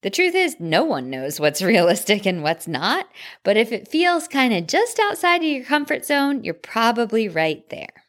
The 0.02 0.10
truth 0.10 0.36
is, 0.36 0.60
no 0.60 0.84
one 0.84 1.10
knows 1.10 1.40
what's 1.40 1.60
realistic 1.74 2.24
and 2.24 2.40
what's 2.40 2.68
not, 2.68 3.08
but 3.42 3.56
if 3.56 3.72
it 3.72 3.88
feels 3.88 4.28
kind 4.28 4.54
of 4.54 4.68
just 4.68 5.00
outside 5.00 5.38
of 5.38 5.42
your 5.42 5.64
comfort 5.64 6.04
zone, 6.04 6.44
you're 6.44 6.54
probably 6.54 7.28
right 7.28 7.68
there. 7.70 8.03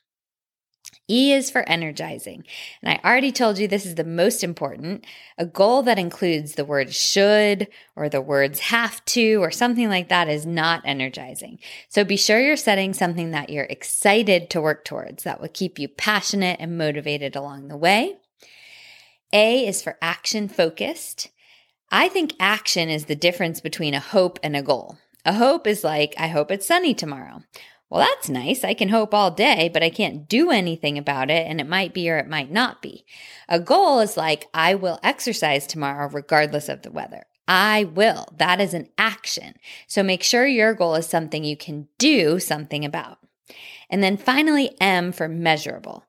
E 1.07 1.33
is 1.33 1.51
for 1.51 1.67
energizing. 1.69 2.43
And 2.81 2.91
I 2.91 3.07
already 3.07 3.31
told 3.31 3.59
you 3.59 3.67
this 3.67 3.85
is 3.85 3.95
the 3.95 4.03
most 4.03 4.43
important. 4.43 5.05
A 5.37 5.45
goal 5.45 5.83
that 5.83 5.99
includes 5.99 6.53
the 6.53 6.65
word 6.65 6.93
should 6.93 7.67
or 7.95 8.09
the 8.09 8.21
words 8.21 8.59
have 8.59 9.03
to 9.05 9.35
or 9.35 9.51
something 9.51 9.87
like 9.87 10.09
that 10.09 10.27
is 10.27 10.45
not 10.45 10.81
energizing. 10.85 11.59
So 11.89 12.03
be 12.03 12.17
sure 12.17 12.39
you're 12.39 12.55
setting 12.55 12.93
something 12.93 13.31
that 13.31 13.49
you're 13.49 13.65
excited 13.65 14.49
to 14.49 14.61
work 14.61 14.83
towards 14.83 15.23
that 15.23 15.39
will 15.39 15.49
keep 15.49 15.77
you 15.77 15.87
passionate 15.87 16.57
and 16.59 16.77
motivated 16.77 17.35
along 17.35 17.67
the 17.67 17.77
way. 17.77 18.17
A 19.31 19.67
is 19.67 19.83
for 19.83 19.97
action 20.01 20.47
focused. 20.47 21.29
I 21.91 22.09
think 22.09 22.33
action 22.39 22.89
is 22.89 23.05
the 23.05 23.15
difference 23.15 23.61
between 23.61 23.93
a 23.93 23.99
hope 23.99 24.39
and 24.41 24.55
a 24.55 24.63
goal. 24.63 24.97
A 25.23 25.33
hope 25.33 25.65
is 25.65 25.83
like, 25.83 26.13
I 26.17 26.27
hope 26.27 26.51
it's 26.51 26.67
sunny 26.67 26.93
tomorrow. 26.93 27.43
Well, 27.89 28.05
that's 28.05 28.29
nice. 28.29 28.63
I 28.63 28.73
can 28.73 28.89
hope 28.89 29.13
all 29.13 29.31
day, 29.31 29.69
but 29.71 29.83
I 29.83 29.89
can't 29.89 30.27
do 30.27 30.49
anything 30.49 30.97
about 30.97 31.29
it, 31.29 31.47
and 31.47 31.61
it 31.61 31.67
might 31.67 31.93
be 31.93 32.09
or 32.09 32.17
it 32.17 32.27
might 32.27 32.51
not 32.51 32.81
be. 32.81 33.05
A 33.47 33.59
goal 33.59 33.99
is 33.99 34.17
like, 34.17 34.47
I 34.53 34.75
will 34.75 34.99
exercise 35.03 35.67
tomorrow 35.67 36.09
regardless 36.09 36.67
of 36.67 36.81
the 36.81 36.91
weather. 36.91 37.25
I 37.47 37.83
will. 37.83 38.27
That 38.37 38.59
is 38.59 38.73
an 38.73 38.89
action. 38.97 39.53
So 39.87 40.01
make 40.01 40.23
sure 40.23 40.47
your 40.47 40.73
goal 40.73 40.95
is 40.95 41.05
something 41.05 41.43
you 41.43 41.55
can 41.55 41.87
do 41.99 42.39
something 42.39 42.83
about. 42.83 43.19
And 43.89 44.03
then 44.03 44.17
finally, 44.17 44.75
M 44.81 45.11
for 45.11 45.27
measurable. 45.27 46.05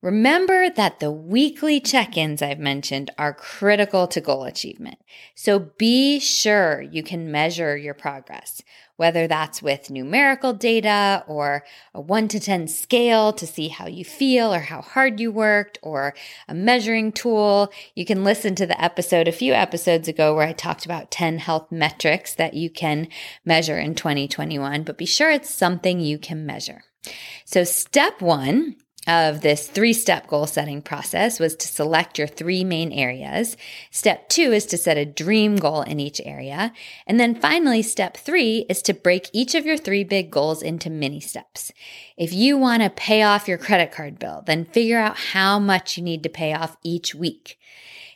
Remember 0.00 0.70
that 0.70 1.00
the 1.00 1.10
weekly 1.10 1.80
check 1.80 2.16
ins 2.16 2.40
I've 2.40 2.60
mentioned 2.60 3.10
are 3.18 3.34
critical 3.34 4.06
to 4.08 4.20
goal 4.20 4.44
achievement. 4.44 4.98
So 5.34 5.58
be 5.58 6.20
sure 6.20 6.82
you 6.82 7.02
can 7.02 7.32
measure 7.32 7.76
your 7.76 7.94
progress, 7.94 8.62
whether 8.94 9.26
that's 9.26 9.60
with 9.60 9.90
numerical 9.90 10.52
data 10.52 11.24
or 11.26 11.64
a 11.94 12.00
1 12.00 12.28
to 12.28 12.38
10 12.38 12.68
scale 12.68 13.32
to 13.32 13.44
see 13.44 13.68
how 13.68 13.88
you 13.88 14.04
feel 14.04 14.54
or 14.54 14.60
how 14.60 14.82
hard 14.82 15.18
you 15.18 15.32
worked 15.32 15.80
or 15.82 16.14
a 16.46 16.54
measuring 16.54 17.10
tool. 17.10 17.72
You 17.96 18.04
can 18.04 18.22
listen 18.22 18.54
to 18.54 18.66
the 18.66 18.80
episode 18.80 19.26
a 19.26 19.32
few 19.32 19.52
episodes 19.52 20.06
ago 20.06 20.32
where 20.32 20.46
I 20.46 20.52
talked 20.52 20.84
about 20.84 21.10
10 21.10 21.38
health 21.38 21.72
metrics 21.72 22.36
that 22.36 22.54
you 22.54 22.70
can 22.70 23.08
measure 23.44 23.78
in 23.80 23.96
2021, 23.96 24.84
but 24.84 24.96
be 24.96 25.06
sure 25.06 25.32
it's 25.32 25.52
something 25.52 25.98
you 25.98 26.20
can 26.20 26.46
measure. 26.46 26.84
So, 27.44 27.64
step 27.64 28.20
one 28.20 28.76
of 29.08 29.40
this 29.40 29.66
three 29.66 29.94
step 29.94 30.26
goal 30.26 30.46
setting 30.46 30.82
process 30.82 31.40
was 31.40 31.56
to 31.56 31.66
select 31.66 32.18
your 32.18 32.28
three 32.28 32.62
main 32.62 32.92
areas. 32.92 33.56
Step 33.90 34.28
two 34.28 34.52
is 34.52 34.66
to 34.66 34.76
set 34.76 34.98
a 34.98 35.06
dream 35.06 35.56
goal 35.56 35.80
in 35.80 35.98
each 35.98 36.20
area. 36.24 36.72
And 37.06 37.18
then 37.18 37.34
finally, 37.34 37.82
step 37.82 38.18
three 38.18 38.66
is 38.68 38.82
to 38.82 38.92
break 38.92 39.30
each 39.32 39.54
of 39.54 39.64
your 39.64 39.78
three 39.78 40.04
big 40.04 40.30
goals 40.30 40.62
into 40.62 40.90
mini 40.90 41.20
steps. 41.20 41.72
If 42.18 42.34
you 42.34 42.58
want 42.58 42.82
to 42.82 42.90
pay 42.90 43.22
off 43.22 43.48
your 43.48 43.58
credit 43.58 43.92
card 43.92 44.18
bill, 44.18 44.42
then 44.46 44.66
figure 44.66 44.98
out 44.98 45.16
how 45.16 45.58
much 45.58 45.96
you 45.96 46.04
need 46.04 46.22
to 46.24 46.28
pay 46.28 46.52
off 46.52 46.76
each 46.84 47.14
week. 47.14 47.58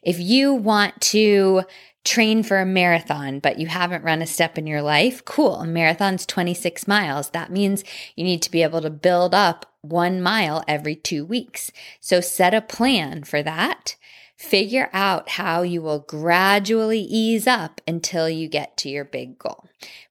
If 0.03 0.21
you 0.21 0.53
want 0.53 1.01
to 1.01 1.63
train 2.05 2.43
for 2.43 2.59
a 2.61 2.67
marathon, 2.67 3.39
but 3.39 3.59
you 3.59 3.69
haven't 3.69 4.05
run 4.05 4.21
a 4.21 4.27
step 4.27 4.59
in 4.59 4.67
your 4.67 4.83
life, 4.83 5.25
cool. 5.25 5.57
A 5.57 5.67
marathon's 5.67 6.27
26 6.27 6.87
miles. 6.89 7.31
That 7.31 7.53
means 7.53 7.85
you 8.17 8.25
need 8.25 8.43
to 8.43 8.51
be 8.51 8.63
able 8.63 8.83
to 8.83 8.91
build 8.91 9.35
up 9.35 9.72
one 9.83 10.23
mile 10.23 10.65
every 10.67 10.95
two 10.95 11.25
weeks. 11.25 11.71
So 12.01 12.21
set 12.21 12.55
a 12.55 12.63
plan 12.63 13.25
for 13.25 13.43
that. 13.43 13.97
Figure 14.37 14.91
out 14.93 15.31
how 15.31 15.63
you 15.63 15.83
will 15.83 16.01
gradually 16.01 17.01
ease 17.01 17.47
up 17.47 17.81
until 17.87 18.29
you 18.29 18.49
get 18.49 18.77
to 18.79 18.89
your 18.89 19.05
big 19.05 19.39
goal. 19.39 19.69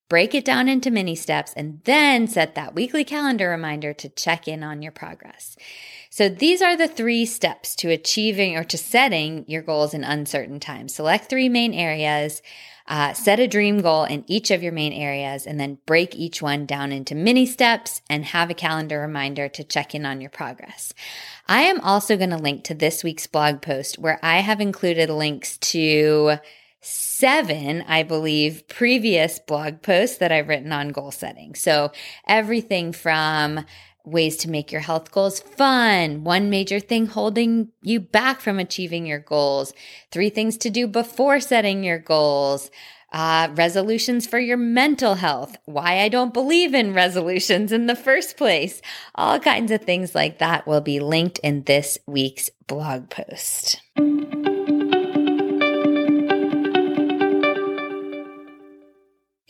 Break 0.07 0.35
it 0.35 0.43
down 0.43 0.67
into 0.67 0.91
mini 0.91 1.15
steps 1.15 1.53
and 1.55 1.81
then 1.85 2.27
set 2.27 2.53
that 2.55 2.75
weekly 2.75 3.05
calendar 3.05 3.49
reminder 3.49 3.93
to 3.93 4.09
check 4.09 4.47
in 4.47 4.61
on 4.61 4.81
your 4.81 4.91
progress. 4.91 5.55
So 6.09 6.27
these 6.27 6.61
are 6.61 6.75
the 6.75 6.89
three 6.89 7.25
steps 7.25 7.75
to 7.77 7.89
achieving 7.89 8.57
or 8.57 8.65
to 8.65 8.77
setting 8.77 9.45
your 9.47 9.61
goals 9.61 9.93
in 9.93 10.03
uncertain 10.03 10.59
times. 10.59 10.93
Select 10.93 11.29
three 11.29 11.47
main 11.47 11.73
areas, 11.73 12.41
uh, 12.87 13.13
set 13.13 13.39
a 13.39 13.47
dream 13.47 13.81
goal 13.81 14.03
in 14.03 14.23
each 14.27 14.51
of 14.51 14.63
your 14.63 14.71
main 14.71 14.93
areas, 14.93 15.45
and 15.45 15.59
then 15.59 15.79
break 15.85 16.15
each 16.15 16.41
one 16.41 16.65
down 16.65 16.91
into 16.91 17.15
mini 17.15 17.45
steps 17.45 18.01
and 18.09 18.25
have 18.25 18.49
a 18.49 18.55
calendar 18.55 18.99
reminder 18.99 19.47
to 19.49 19.63
check 19.63 19.95
in 19.95 20.05
on 20.05 20.21
your 20.21 20.29
progress. 20.29 20.93
I 21.47 21.61
am 21.63 21.79
also 21.81 22.17
going 22.17 22.29
to 22.31 22.37
link 22.37 22.63
to 22.65 22.73
this 22.73 23.03
week's 23.03 23.27
blog 23.27 23.61
post 23.61 23.99
where 23.99 24.19
I 24.23 24.39
have 24.39 24.61
included 24.61 25.09
links 25.09 25.57
to 25.57 26.37
seven, 26.81 27.83
I 27.87 28.03
believe, 28.03 28.67
previous 28.67 29.37
blog 29.37 29.83
posts 29.83 30.17
that 30.17 30.31
I've 30.31 30.47
written 30.47 30.71
on 30.71 30.89
goal 30.89 31.11
setting. 31.11 31.53
So 31.53 31.91
everything 32.27 32.91
from 32.91 33.65
ways 34.03 34.37
to 34.37 34.49
make 34.49 34.71
your 34.71 34.81
health 34.81 35.11
goals 35.11 35.39
fun, 35.39 36.23
one 36.23 36.49
major 36.49 36.79
thing 36.79 37.07
holding 37.07 37.69
you 37.81 37.99
back 37.99 38.41
from 38.41 38.59
achieving 38.59 39.05
your 39.05 39.19
goals, 39.19 39.73
three 40.11 40.29
things 40.29 40.57
to 40.57 40.69
do 40.69 40.87
before 40.87 41.39
setting 41.39 41.83
your 41.83 41.99
goals, 41.99 42.71
uh, 43.11 43.49
resolutions 43.55 44.25
for 44.25 44.39
your 44.39 44.57
mental 44.57 45.15
health, 45.15 45.57
why 45.65 45.99
I 45.99 46.09
don't 46.09 46.33
believe 46.33 46.73
in 46.73 46.93
resolutions 46.93 47.71
in 47.71 47.87
the 47.87 47.95
first 47.95 48.37
place. 48.37 48.81
All 49.15 49.39
kinds 49.39 49.71
of 49.71 49.81
things 49.81 50.15
like 50.15 50.39
that 50.39 50.65
will 50.65 50.81
be 50.81 50.99
linked 50.99 51.39
in 51.39 51.63
this 51.63 51.97
week's 52.07 52.49
blog 52.67 53.09
post. 53.09 53.81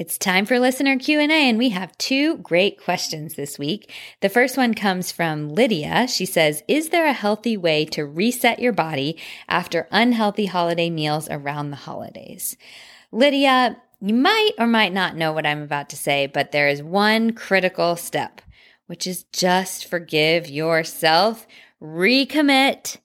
It's 0.02 0.18
time 0.18 0.48
for 0.48 0.58
listener 0.58 0.98
Q&A 0.98 1.30
and 1.30 1.60
we 1.60 1.70
have 1.70 1.96
two 2.00 2.38
great 2.38 2.84
questions 2.84 3.36
this 3.36 3.60
week. 3.60 3.94
The 4.22 4.30
first 4.30 4.58
one 4.58 4.74
comes 4.74 5.12
from 5.12 5.50
Lydia. 5.50 6.08
She 6.08 6.26
says, 6.26 6.64
"Is 6.68 6.90
there 6.90 7.06
a 7.06 7.14
healthy 7.14 7.56
way 7.56 7.86
to 7.86 8.04
reset 8.04 8.58
your 8.58 8.72
body 8.72 9.16
after 9.48 9.88
unhealthy 9.92 10.48
holiday 10.48 10.90
meals 10.90 11.30
around 11.30 11.70
the 11.70 11.86
holidays?" 11.86 12.58
Lydia, 13.12 13.80
you 14.02 14.16
might 14.16 14.54
or 14.58 14.66
might 14.66 14.92
not 14.92 15.18
know 15.18 15.34
what 15.34 15.46
I'm 15.46 15.62
about 15.62 15.88
to 15.90 15.96
say, 15.96 16.26
but 16.26 16.52
there 16.52 16.68
is 16.68 16.82
one 16.82 17.34
critical 17.34 17.96
step, 17.96 18.42
which 18.88 19.06
is 19.06 19.26
just 19.26 19.86
forgive 19.86 20.50
yourself, 20.50 21.46
recommit, 21.80 22.98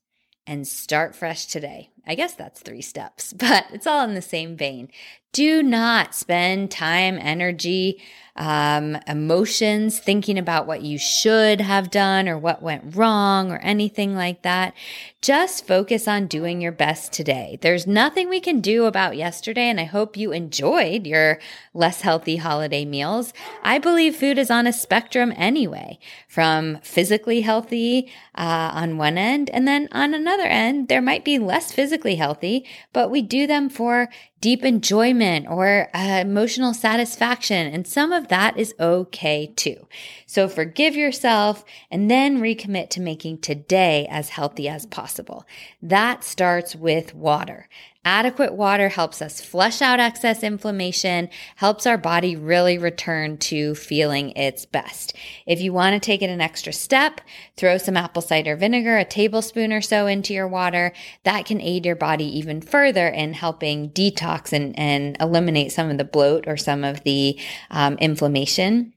and 0.47 0.67
start 0.67 1.15
fresh 1.15 1.45
today. 1.45 1.91
I 2.07 2.15
guess 2.15 2.35
that's 2.35 2.61
three 2.61 2.83
steps, 2.83 3.33
but 3.37 3.67
it's 3.73 3.87
all 3.87 4.03
in 4.05 4.15
the 4.15 4.23
same 4.23 4.57
vein. 4.57 4.89
Do 5.33 5.63
not 5.63 6.15
spend 6.15 6.71
time, 6.71 7.19
energy, 7.21 8.01
um, 8.37 8.99
emotions 9.07 9.99
thinking 9.99 10.39
about 10.39 10.67
what 10.67 10.83
you 10.83 10.99
should 10.99 11.61
have 11.61 11.91
done 11.91 12.29
or 12.29 12.37
what 12.39 12.63
went 12.63 12.95
wrong 12.95 13.51
or 13.51 13.59
anything 13.59 14.15
like 14.15 14.43
that. 14.43 14.75
Just 15.23 15.67
focus 15.67 16.07
on 16.07 16.27
doing 16.27 16.61
your 16.61 16.73
best 16.73 17.13
today. 17.13 17.59
There's 17.63 17.87
nothing 17.87 18.29
we 18.29 18.41
can 18.41 18.61
do 18.61 18.85
about 18.85 19.17
yesterday, 19.17 19.69
and 19.69 19.81
I 19.81 19.85
hope 19.85 20.17
you 20.17 20.33
enjoyed 20.33 21.07
your 21.07 21.41
less 21.75 22.03
healthy 22.03 22.37
holiday 22.37 22.85
meals. 22.85 23.33
I 23.63 23.79
believe 23.79 24.17
food 24.17 24.39
is 24.39 24.51
on 24.51 24.67
a 24.67 24.73
spectrum 24.73 25.33
anyway, 25.35 25.99
from 26.29 26.79
physically 26.83 27.41
healthy 27.41 28.13
uh, 28.37 28.71
on 28.75 28.99
one 28.99 29.19
end, 29.19 29.51
and 29.51 29.67
then 29.67 29.89
on 29.93 30.15
another 30.15 30.45
end, 30.45 30.89
there 30.89 31.03
might 31.03 31.25
be 31.25 31.39
less 31.39 31.73
physically 31.73 32.17
healthy, 32.17 32.67
but 32.93 33.11
we 33.11 33.23
do 33.23 33.47
them 33.47 33.69
for 33.69 34.09
deep 34.41 34.65
enjoyment 34.65 35.47
or 35.49 35.89
uh, 35.95 36.19
emotional 36.21 36.75
satisfaction. 36.75 37.73
And 37.73 37.87
some 37.87 38.13
of 38.13 38.29
that 38.29 38.57
is 38.59 38.75
okay 38.79 39.53
too. 39.57 39.87
So 40.27 40.49
forgive 40.49 40.95
yourself 40.95 41.65
and 41.91 42.11
then 42.11 42.41
recommit 42.41 42.91
to 42.91 43.01
making 43.01 43.39
today 43.39 44.07
as 44.11 44.31
healthy 44.31 44.69
as 44.69 44.87
possible. 44.87 45.45
That 45.83 46.23
starts 46.23 46.77
with 46.77 47.15
water. 47.15 47.69
Adequate 48.07 48.55
water 48.55 48.89
helps 48.89 49.21
us 49.21 49.41
flush 49.41 49.83
out 49.83 49.99
excess 49.99 50.45
inflammation, 50.45 51.29
helps 51.57 51.89
our 51.89 51.99
body 51.99 52.37
really 52.37 52.79
return 52.79 53.37
to 53.37 53.75
feeling 53.75 54.31
its 54.37 54.65
best. 54.65 55.13
If 55.45 55.61
you 55.61 55.73
want 55.73 55.95
to 55.95 56.07
take 56.07 56.23
it 56.23 56.31
an 56.31 56.41
extra 56.41 56.73
step, 56.73 57.21
throw 57.57 57.79
some 57.79 57.97
apple 57.97 58.23
cider 58.23 58.55
vinegar, 58.55 58.97
a 58.97 59.05
tablespoon 59.05 59.73
or 59.73 59.81
so 59.81 60.07
into 60.07 60.33
your 60.33 60.47
water. 60.47 60.93
That 61.25 61.47
can 61.47 61.61
aid 61.61 61.85
your 61.85 61.97
body 61.97 62.27
even 62.39 62.61
further 62.61 63.09
in 63.09 63.33
helping 63.33 63.91
detox 63.91 64.53
and, 64.53 64.79
and 64.79 65.17
eliminate 65.19 65.73
some 65.73 65.91
of 65.91 65.99
the 65.99 66.05
bloat 66.05 66.47
or 66.47 66.57
some 66.57 66.85
of 66.85 67.03
the 67.03 67.37
um, 67.73 67.99
inflammation. 67.99 68.95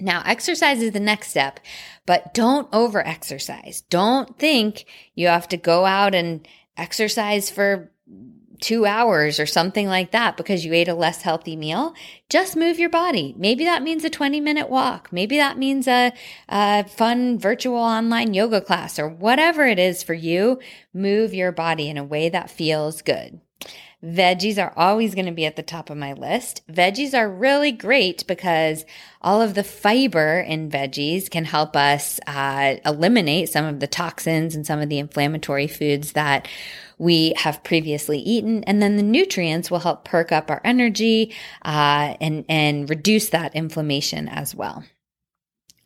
Now, 0.00 0.22
exercise 0.24 0.80
is 0.80 0.92
the 0.92 0.98
next 0.98 1.28
step, 1.28 1.60
but 2.06 2.32
don't 2.32 2.70
over 2.72 3.06
exercise. 3.06 3.82
Don't 3.90 4.38
think 4.38 4.86
you 5.14 5.26
have 5.26 5.46
to 5.48 5.58
go 5.58 5.84
out 5.84 6.14
and 6.14 6.48
exercise 6.78 7.50
for 7.50 7.90
two 8.60 8.86
hours 8.86 9.38
or 9.38 9.46
something 9.46 9.86
like 9.86 10.12
that 10.12 10.36
because 10.36 10.64
you 10.64 10.72
ate 10.72 10.88
a 10.88 10.94
less 10.94 11.22
healthy 11.22 11.56
meal, 11.56 11.94
just 12.28 12.56
move 12.56 12.78
your 12.78 12.88
body. 12.88 13.34
Maybe 13.36 13.64
that 13.64 13.82
means 13.82 14.04
a 14.04 14.10
20 14.10 14.40
minute 14.40 14.70
walk. 14.70 15.08
Maybe 15.12 15.36
that 15.36 15.58
means 15.58 15.86
a, 15.86 16.12
a, 16.48 16.84
fun 16.84 17.38
virtual 17.38 17.76
online 17.76 18.32
yoga 18.32 18.60
class 18.60 18.98
or 18.98 19.08
whatever 19.08 19.66
it 19.66 19.78
is 19.78 20.02
for 20.02 20.14
you. 20.14 20.60
Move 20.92 21.34
your 21.34 21.52
body 21.52 21.90
in 21.90 21.98
a 21.98 22.04
way 22.04 22.28
that 22.28 22.50
feels 22.50 23.02
good. 23.02 23.40
Veggies 24.04 24.62
are 24.62 24.74
always 24.76 25.14
going 25.14 25.24
to 25.24 25.32
be 25.32 25.46
at 25.46 25.56
the 25.56 25.62
top 25.62 25.88
of 25.88 25.96
my 25.96 26.12
list. 26.12 26.60
Veggies 26.70 27.14
are 27.14 27.28
really 27.28 27.72
great 27.72 28.26
because 28.26 28.84
all 29.22 29.40
of 29.40 29.54
the 29.54 29.64
fiber 29.64 30.40
in 30.40 30.68
veggies 30.68 31.30
can 31.30 31.46
help 31.46 31.74
us 31.74 32.20
uh, 32.26 32.74
eliminate 32.84 33.48
some 33.48 33.64
of 33.64 33.80
the 33.80 33.86
toxins 33.86 34.54
and 34.54 34.66
some 34.66 34.78
of 34.78 34.90
the 34.90 34.98
inflammatory 34.98 35.66
foods 35.66 36.12
that 36.12 36.46
we 36.98 37.32
have 37.38 37.64
previously 37.64 38.18
eaten. 38.18 38.62
And 38.64 38.82
then 38.82 38.98
the 38.98 39.02
nutrients 39.02 39.70
will 39.70 39.78
help 39.78 40.04
perk 40.04 40.32
up 40.32 40.50
our 40.50 40.60
energy 40.64 41.34
uh, 41.64 42.14
and, 42.20 42.44
and 42.46 42.90
reduce 42.90 43.30
that 43.30 43.56
inflammation 43.56 44.28
as 44.28 44.54
well. 44.54 44.84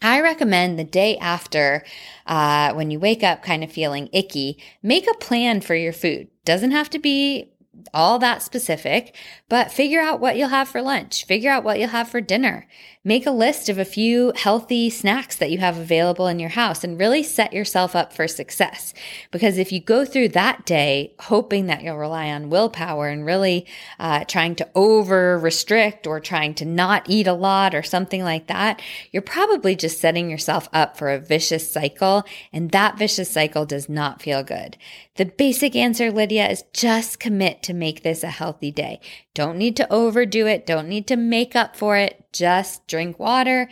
I 0.02 0.20
recommend 0.20 0.76
the 0.76 0.84
day 0.84 1.18
after, 1.18 1.84
uh, 2.26 2.72
when 2.72 2.90
you 2.90 2.98
wake 2.98 3.22
up 3.22 3.42
kind 3.42 3.62
of 3.62 3.70
feeling 3.70 4.08
icky, 4.12 4.60
make 4.82 5.08
a 5.08 5.18
plan 5.18 5.60
for 5.60 5.74
your 5.76 5.92
food. 5.92 6.28
Doesn't 6.44 6.70
have 6.72 6.90
to 6.90 6.98
be 6.98 7.52
all 7.92 8.18
that 8.18 8.42
specific, 8.42 9.14
but 9.48 9.72
figure 9.72 10.00
out 10.00 10.20
what 10.20 10.36
you'll 10.36 10.48
have 10.48 10.68
for 10.68 10.82
lunch. 10.82 11.24
Figure 11.24 11.50
out 11.50 11.64
what 11.64 11.78
you'll 11.78 11.88
have 11.88 12.08
for 12.08 12.20
dinner. 12.20 12.66
Make 13.04 13.26
a 13.26 13.30
list 13.30 13.70
of 13.70 13.78
a 13.78 13.86
few 13.86 14.32
healthy 14.36 14.90
snacks 14.90 15.36
that 15.36 15.50
you 15.50 15.58
have 15.58 15.78
available 15.78 16.26
in 16.26 16.38
your 16.38 16.50
house 16.50 16.84
and 16.84 16.98
really 16.98 17.22
set 17.22 17.54
yourself 17.54 17.96
up 17.96 18.12
for 18.12 18.28
success. 18.28 18.92
Because 19.30 19.56
if 19.56 19.72
you 19.72 19.80
go 19.80 20.04
through 20.04 20.30
that 20.30 20.66
day 20.66 21.14
hoping 21.20 21.66
that 21.66 21.82
you'll 21.82 21.96
rely 21.96 22.28
on 22.28 22.50
willpower 22.50 23.08
and 23.08 23.24
really 23.24 23.66
uh, 23.98 24.24
trying 24.24 24.56
to 24.56 24.68
over 24.74 25.38
restrict 25.38 26.06
or 26.06 26.20
trying 26.20 26.52
to 26.54 26.64
not 26.66 27.08
eat 27.08 27.26
a 27.26 27.32
lot 27.32 27.74
or 27.74 27.82
something 27.82 28.22
like 28.22 28.48
that, 28.48 28.82
you're 29.10 29.22
probably 29.22 29.74
just 29.74 30.00
setting 30.00 30.28
yourself 30.28 30.68
up 30.74 30.96
for 30.96 31.08
a 31.08 31.18
vicious 31.18 31.72
cycle. 31.72 32.24
And 32.52 32.72
that 32.72 32.98
vicious 32.98 33.30
cycle 33.30 33.64
does 33.64 33.88
not 33.88 34.20
feel 34.20 34.42
good. 34.42 34.76
The 35.14 35.24
basic 35.24 35.74
answer, 35.74 36.12
Lydia, 36.12 36.48
is 36.48 36.64
just 36.72 37.18
commit 37.20 37.62
to 37.68 37.74
make 37.74 38.02
this 38.02 38.24
a 38.24 38.28
healthy 38.28 38.72
day. 38.72 39.00
Don't 39.34 39.56
need 39.56 39.76
to 39.76 39.92
overdo 39.92 40.46
it. 40.46 40.66
Don't 40.66 40.88
need 40.88 41.06
to 41.06 41.16
make 41.16 41.54
up 41.54 41.76
for 41.76 41.96
it. 41.96 42.26
Just 42.32 42.86
drink 42.88 43.18
water, 43.18 43.70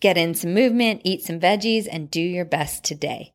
get 0.00 0.18
in 0.18 0.34
some 0.34 0.52
movement, 0.52 1.00
eat 1.04 1.22
some 1.22 1.40
veggies, 1.40 1.88
and 1.90 2.10
do 2.10 2.20
your 2.20 2.44
best 2.44 2.84
today. 2.84 3.32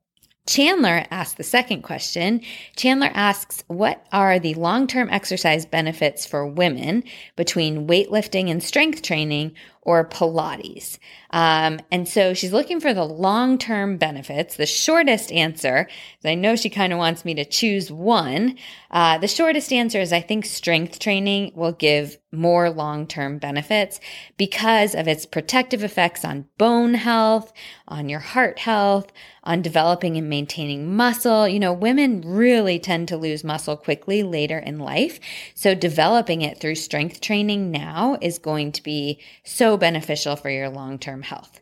Chandler 0.47 1.05
asked 1.09 1.37
the 1.37 1.43
second 1.43 1.81
question. 1.81 2.41
Chandler 2.75 3.09
asks, 3.13 3.63
What 3.67 4.05
are 4.11 4.37
the 4.37 4.53
long 4.53 4.85
term 4.85 5.09
exercise 5.09 5.65
benefits 5.65 6.25
for 6.25 6.45
women 6.45 7.03
between 7.35 7.87
weightlifting 7.87 8.51
and 8.51 8.61
strength 8.61 9.01
training 9.01 9.53
or 9.85 10.07
Pilates? 10.07 10.99
Um, 11.29 11.79
and 11.91 12.07
so 12.07 12.33
she's 12.33 12.53
looking 12.53 12.79
for 12.79 12.93
the 12.93 13.05
long 13.05 13.57
term 13.57 13.97
benefits. 13.97 14.57
The 14.57 14.65
shortest 14.65 15.31
answer, 15.31 15.87
I 16.23 16.35
know 16.35 16.55
she 16.55 16.69
kind 16.69 16.91
of 16.91 16.99
wants 16.99 17.23
me 17.23 17.33
to 17.35 17.45
choose 17.45 17.91
one. 17.91 18.57
Uh, 18.91 19.17
the 19.17 19.27
shortest 19.27 19.71
answer 19.71 19.99
is 19.99 20.11
I 20.11 20.21
think 20.21 20.45
strength 20.45 20.99
training 20.99 21.51
will 21.55 21.73
give 21.73 22.17
more 22.31 22.69
long 22.69 23.07
term 23.07 23.37
benefits 23.37 23.99
because 24.37 24.93
of 24.93 25.07
its 25.07 25.25
protective 25.25 25.83
effects 25.83 26.23
on 26.23 26.47
bone 26.57 26.93
health, 26.93 27.51
on 27.87 28.09
your 28.09 28.19
heart 28.19 28.59
health, 28.59 29.11
on 29.43 29.61
developing 29.61 30.17
and 30.17 30.29
maintaining 30.29 30.95
muscle. 30.95 31.47
You 31.47 31.59
know, 31.59 31.73
women 31.73 32.21
really 32.21 32.79
tend 32.79 33.07
to 33.09 33.17
lose 33.17 33.43
muscle 33.43 33.77
quickly 33.77 34.23
later 34.23 34.57
in 34.57 34.79
life. 34.79 35.19
So 35.53 35.75
developing 35.75 36.41
it 36.41 36.59
through 36.59 36.75
strength 36.75 37.21
training 37.21 37.71
now 37.71 38.17
is 38.21 38.39
going 38.39 38.71
to 38.73 38.83
be 38.83 39.19
so 39.43 39.74
beneficial 39.77 40.35
for 40.35 40.49
your 40.49 40.69
long 40.69 40.99
term 40.99 41.21
health. 41.23 41.61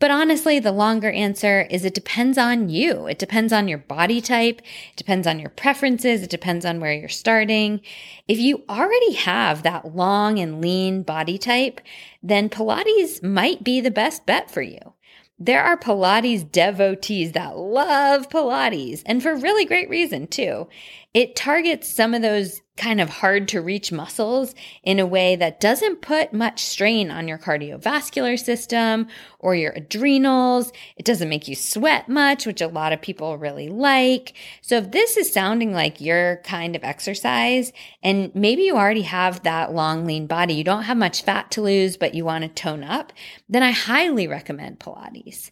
But 0.00 0.10
honestly, 0.10 0.58
the 0.58 0.72
longer 0.72 1.10
answer 1.10 1.62
is 1.70 1.84
it 1.84 1.94
depends 1.94 2.36
on 2.36 2.68
you. 2.68 3.06
It 3.06 3.18
depends 3.18 3.52
on 3.52 3.68
your 3.68 3.78
body 3.78 4.20
type. 4.20 4.60
It 4.90 4.96
depends 4.96 5.26
on 5.26 5.38
your 5.38 5.50
preferences. 5.50 6.22
It 6.22 6.30
depends 6.30 6.66
on 6.66 6.80
where 6.80 6.92
you're 6.92 7.08
starting. 7.08 7.80
If 8.28 8.38
you 8.38 8.64
already 8.68 9.14
have 9.14 9.62
that 9.62 9.94
long 9.94 10.38
and 10.38 10.60
lean 10.60 11.04
body 11.04 11.38
type, 11.38 11.80
then 12.22 12.50
Pilates 12.50 13.22
might 13.22 13.64
be 13.64 13.80
the 13.80 13.90
best 13.90 14.26
bet 14.26 14.50
for 14.50 14.62
you. 14.62 14.94
There 15.38 15.62
are 15.62 15.76
Pilates 15.76 16.50
devotees 16.50 17.32
that 17.32 17.56
love 17.56 18.28
Pilates 18.28 19.02
and 19.06 19.22
for 19.22 19.34
really 19.34 19.64
great 19.64 19.88
reason 19.88 20.26
too. 20.26 20.68
It 21.12 21.34
targets 21.34 21.88
some 21.88 22.14
of 22.14 22.22
those 22.22 22.60
kind 22.76 23.00
of 23.00 23.08
hard 23.08 23.48
to 23.48 23.60
reach 23.60 23.92
muscles 23.92 24.54
in 24.82 24.98
a 24.98 25.06
way 25.06 25.36
that 25.36 25.60
doesn't 25.60 26.02
put 26.02 26.32
much 26.32 26.64
strain 26.64 27.10
on 27.10 27.28
your 27.28 27.38
cardiovascular 27.38 28.38
system 28.38 29.06
or 29.44 29.54
your 29.54 29.72
adrenals. 29.72 30.72
It 30.96 31.04
doesn't 31.04 31.28
make 31.28 31.46
you 31.48 31.54
sweat 31.54 32.08
much, 32.08 32.46
which 32.46 32.62
a 32.62 32.66
lot 32.66 32.94
of 32.94 33.02
people 33.02 33.36
really 33.36 33.68
like. 33.68 34.32
So 34.62 34.78
if 34.78 34.90
this 34.90 35.18
is 35.18 35.30
sounding 35.30 35.74
like 35.74 36.00
your 36.00 36.38
kind 36.44 36.74
of 36.74 36.82
exercise 36.82 37.70
and 38.02 38.34
maybe 38.34 38.62
you 38.62 38.74
already 38.74 39.02
have 39.02 39.42
that 39.42 39.74
long, 39.74 40.06
lean 40.06 40.26
body, 40.26 40.54
you 40.54 40.64
don't 40.64 40.84
have 40.84 40.96
much 40.96 41.22
fat 41.22 41.50
to 41.52 41.60
lose, 41.60 41.98
but 41.98 42.14
you 42.14 42.24
want 42.24 42.42
to 42.42 42.48
tone 42.48 42.82
up, 42.82 43.12
then 43.46 43.62
I 43.62 43.72
highly 43.72 44.26
recommend 44.26 44.80
Pilates. 44.80 45.50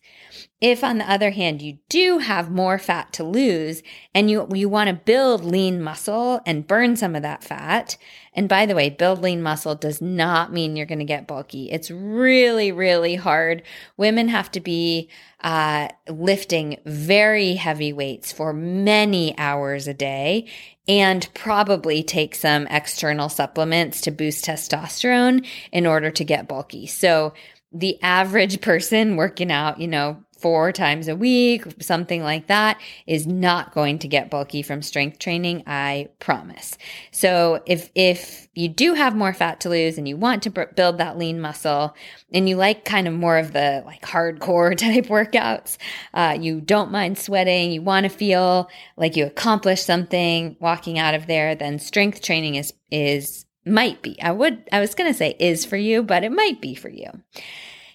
If 0.63 0.83
on 0.83 0.97
the 0.97 1.11
other 1.11 1.31
hand, 1.31 1.61
you 1.61 1.79
do 1.91 2.19
have 2.19 2.51
more 2.51 2.79
fat 2.79 3.13
to 3.15 3.25
lose 3.25 3.83
and 4.15 4.31
you, 4.31 4.49
you 4.55 4.71
want 4.71 4.89
to 4.89 4.95
build 4.95 5.45
lean 5.45 5.83
muscle 5.83 6.41
and 6.47 6.67
burn 6.67 6.97
some 6.97 7.15
of 7.15 7.23
that 7.23 7.45
fat. 7.45 7.99
And 8.35 8.49
by 8.49 8.65
the 8.65 8.75
way, 8.75 8.89
build 8.89 9.21
lean 9.21 9.43
muscle 9.43 9.75
does 9.75 10.01
not 10.01 10.53
mean 10.53 10.75
you're 10.75 10.87
going 10.87 10.99
to 11.01 11.05
get 11.05 11.27
bulky. 11.27 11.71
It's 11.71 11.91
really, 11.91 12.73
really 12.73 13.15
hard. 13.15 13.63
Women 13.97 14.29
have 14.29 14.51
to 14.53 14.61
be 14.61 15.11
uh, 15.43 15.89
lifting 16.09 16.79
very 16.87 17.55
heavy 17.55 17.93
weights 17.93 18.33
for 18.33 18.53
many 18.53 19.37
hours 19.37 19.87
a 19.87 19.95
day 19.95 20.49
and 20.89 21.29
probably 21.35 22.03
take 22.03 22.35
some 22.35 22.67
external 22.69 23.29
supplements 23.29 24.01
to 24.03 24.11
boost 24.11 24.47
testosterone 24.47 25.47
in 25.71 25.87
order 25.87 26.11
to 26.11 26.25
get 26.25 26.49
bulky. 26.49 26.87
So 26.87 27.35
the 27.71 28.03
average 28.03 28.61
person 28.63 29.17
working 29.17 29.53
out, 29.53 29.79
you 29.79 29.89
know, 29.89 30.25
four 30.43 30.73
times 30.73 31.09
a 31.09 31.17
week, 31.17 31.65
something 31.81 32.23
like 32.23 32.49
that, 32.49 32.81
is 33.07 33.27
not 33.27 33.73
going 33.73 34.01
to 34.01 34.09
get 34.09 34.29
bulky 34.29 34.61
from 34.61 34.83
strength 34.83 35.19
training. 35.19 35.63
I 35.67 36.09
promise. 36.19 36.77
So 37.13 37.63
if, 37.65 37.91
if 37.95 38.49
you 38.55 38.69
do 38.69 38.95
have 38.95 39.17
more 39.17 39.33
fat 39.33 39.61
to 39.61 39.69
lose 39.71 39.97
and 39.97 40.09
you 40.09 40.17
want 40.17 40.43
to 40.43 40.51
b- 40.51 40.63
build 40.75 40.99
that 40.99 41.17
lean 41.17 41.41
muscle 41.41 41.97
and 42.33 42.49
you 42.49 42.57
like 42.57 42.85
kind 42.85 43.07
of 43.07 43.15
more 43.15 43.39
of 43.39 43.53
the 43.53 43.83
like 43.87 44.03
hardcore 44.03 44.77
type 44.77 45.07
workouts, 45.07 45.79
uh, 46.13 46.37
you 46.39 46.61
don't 46.61 46.91
mind 46.91 47.19
sweating, 47.19 47.71
you 47.71 47.81
want 47.81 48.05
to 48.05 48.11
feel 48.11 48.69
like 48.97 49.17
you 49.17 49.25
accomplished 49.25 49.87
something 49.87 50.57
walking 50.61 50.99
out 50.99 51.15
of 51.15 51.27
there, 51.27 51.55
then 51.55 51.79
strength 51.79 52.21
training 52.21 52.57
is, 52.57 52.75
is 52.91 53.47
might 53.65 54.03
be. 54.03 54.21
I 54.21 54.33
would, 54.33 54.69
I 54.73 54.81
was 54.81 54.95
going 54.95 55.11
to 55.11 55.17
say 55.17 55.37
is 55.39 55.65
for 55.65 55.77
you, 55.77 56.03
but 56.03 56.25
it 56.25 56.33
might 56.33 56.61
be 56.61 56.75
for 56.75 56.89
you. 56.89 57.11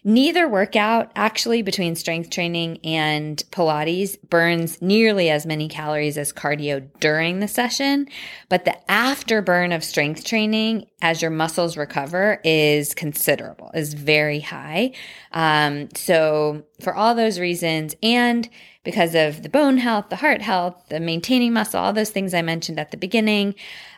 Neither 0.08 0.48
workout, 0.48 1.12
actually, 1.17 1.62
between 1.62 1.98
strength 1.98 2.30
training 2.30 2.78
and 2.82 3.43
Pilates, 3.52 4.15
burns 4.30 4.82
nearly 4.82 5.30
as 5.30 5.46
many 5.46 5.67
calories 5.67 6.17
as 6.17 6.32
cardio 6.32 6.88
during 7.02 7.41
the 7.41 7.48
session. 7.50 8.08
But 8.48 8.63
the 8.63 8.78
afterburn 8.88 9.76
of 9.76 9.84
strength 9.84 10.24
training 10.24 10.86
as 11.02 11.22
your 11.22 11.30
muscles 11.30 11.76
recover 11.76 12.39
is 12.46 12.93
considerable, 12.93 13.70
is 13.74 13.96
very 13.96 14.39
high. 14.39 14.93
Um, 15.34 15.89
so, 15.93 16.63
for 16.82 16.96
all 16.96 17.13
those 17.13 17.38
reasons, 17.38 17.93
and 18.02 18.48
because 18.86 19.13
of 19.13 19.43
the 19.43 19.50
bone 19.50 19.78
health, 19.78 20.06
the 20.08 20.15
heart 20.15 20.41
health, 20.41 20.86
the 20.88 21.02
maintaining 21.02 21.52
muscle, 21.52 21.82
all 21.82 21.91
those 21.91 22.12
things 22.12 22.34
I 22.34 22.41
mentioned 22.43 22.80
at 22.80 22.91
the 22.91 22.98
beginning, 22.98 23.56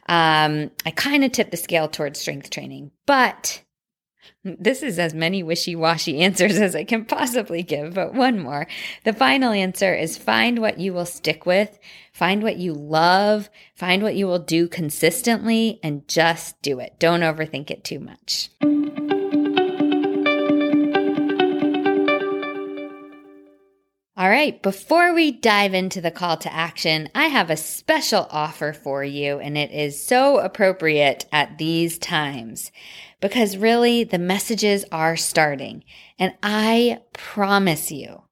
um, 0.08 0.72
I 0.88 0.92
kind 0.96 1.24
of 1.24 1.34
tip 1.34 1.52
the 1.52 1.58
scale 1.58 1.88
towards 1.88 2.20
strength 2.20 2.50
training. 2.50 2.90
But 3.06 3.62
this 4.44 4.84
is 4.84 5.00
as 5.00 5.14
many 5.14 5.44
wishy 5.44 5.76
washy 5.76 6.20
answers 6.22 6.58
as 6.58 6.76
I 6.76 6.84
can 6.84 7.06
possibly 7.06 7.64
give, 7.64 7.94
but 7.94 8.14
one 8.14 8.40
more. 8.40 8.68
The 9.04 9.14
final 9.14 9.52
answer 9.52 9.94
is 9.94 10.18
find 10.18 10.60
what 10.60 10.80
you 10.80 10.94
will 10.94 11.06
stick 11.06 11.46
with, 11.46 11.78
find 12.14 12.44
what 12.44 12.58
you 12.58 12.74
love, 12.74 13.50
find 13.76 14.04
what 14.04 14.16
you 14.16 14.28
will 14.28 14.40
do 14.40 14.68
consistently, 14.68 15.80
and 15.84 16.08
just 16.08 16.62
do 16.62 16.80
it. 16.80 17.00
Don't 17.00 17.22
overthink 17.22 17.70
it 17.70 17.84
too 17.84 18.00
much. 18.00 18.50
All 24.20 24.30
right, 24.30 24.62
before 24.62 25.14
we 25.14 25.32
dive 25.32 25.74
into 25.74 26.02
the 26.02 26.12
call 26.12 26.36
to 26.36 26.54
action, 26.54 27.08
I 27.16 27.28
have 27.28 27.50
a 27.50 27.56
special 27.56 28.28
offer 28.30 28.74
for 28.74 29.02
you, 29.02 29.40
and 29.40 29.58
it 29.58 29.72
is 29.72 30.06
so 30.06 30.40
appropriate 30.40 31.26
at 31.32 31.58
these 31.58 31.98
times 31.98 32.70
because 33.22 33.58
really 33.58 34.04
the 34.04 34.20
messages 34.20 34.86
are 34.92 35.18
starting. 35.18 35.84
And 36.18 36.34
I 36.42 37.02
promise 37.14 37.92
you, 37.92 38.24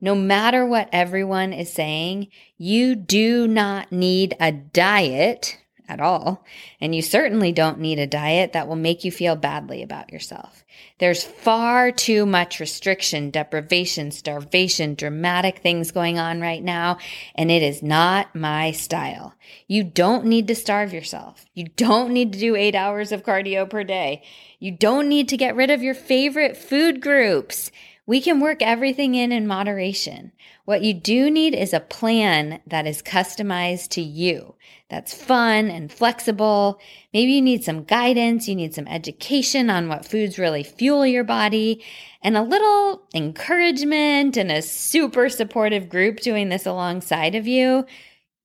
no 0.00 0.14
matter 0.14 0.66
what 0.66 0.88
everyone 0.92 1.52
is 1.52 1.72
saying, 1.72 2.28
you 2.58 2.96
do 2.96 3.46
not 3.46 3.92
need 3.92 4.36
a 4.40 4.50
diet 4.50 5.58
at 5.92 6.00
all. 6.00 6.44
And 6.80 6.94
you 6.94 7.02
certainly 7.02 7.52
don't 7.52 7.78
need 7.78 7.98
a 7.98 8.06
diet 8.06 8.54
that 8.54 8.66
will 8.66 8.76
make 8.76 9.04
you 9.04 9.12
feel 9.12 9.36
badly 9.36 9.82
about 9.82 10.10
yourself. 10.10 10.64
There's 10.98 11.22
far 11.22 11.92
too 11.92 12.24
much 12.24 12.60
restriction, 12.60 13.30
deprivation, 13.30 14.10
starvation, 14.10 14.94
dramatic 14.94 15.58
things 15.58 15.90
going 15.90 16.18
on 16.18 16.40
right 16.40 16.62
now, 16.62 16.98
and 17.34 17.50
it 17.50 17.62
is 17.62 17.82
not 17.82 18.34
my 18.34 18.72
style. 18.72 19.34
You 19.66 19.84
don't 19.84 20.24
need 20.24 20.48
to 20.48 20.54
starve 20.54 20.94
yourself. 20.94 21.44
You 21.54 21.66
don't 21.76 22.12
need 22.12 22.32
to 22.32 22.38
do 22.38 22.56
eight 22.56 22.74
hours 22.74 23.12
of 23.12 23.22
cardio 23.22 23.68
per 23.68 23.84
day. 23.84 24.22
You 24.58 24.70
don't 24.70 25.08
need 25.08 25.28
to 25.28 25.36
get 25.36 25.56
rid 25.56 25.70
of 25.70 25.82
your 25.82 25.94
favorite 25.94 26.56
food 26.56 27.02
groups. 27.02 27.70
We 28.04 28.20
can 28.20 28.40
work 28.40 28.62
everything 28.62 29.14
in 29.14 29.30
in 29.30 29.46
moderation. 29.46 30.32
What 30.64 30.82
you 30.82 30.92
do 30.92 31.30
need 31.30 31.54
is 31.54 31.72
a 31.72 31.78
plan 31.78 32.60
that 32.66 32.84
is 32.84 33.00
customized 33.00 33.90
to 33.90 34.00
you, 34.00 34.56
that's 34.88 35.14
fun 35.14 35.70
and 35.70 35.90
flexible. 35.90 36.80
Maybe 37.14 37.32
you 37.32 37.42
need 37.42 37.62
some 37.62 37.84
guidance, 37.84 38.48
you 38.48 38.56
need 38.56 38.74
some 38.74 38.88
education 38.88 39.70
on 39.70 39.88
what 39.88 40.04
foods 40.04 40.36
really 40.36 40.64
fuel 40.64 41.06
your 41.06 41.22
body, 41.22 41.84
and 42.22 42.36
a 42.36 42.42
little 42.42 43.02
encouragement 43.14 44.36
and 44.36 44.50
a 44.50 44.62
super 44.62 45.28
supportive 45.28 45.88
group 45.88 46.18
doing 46.20 46.48
this 46.48 46.66
alongside 46.66 47.36
of 47.36 47.46
you 47.46 47.86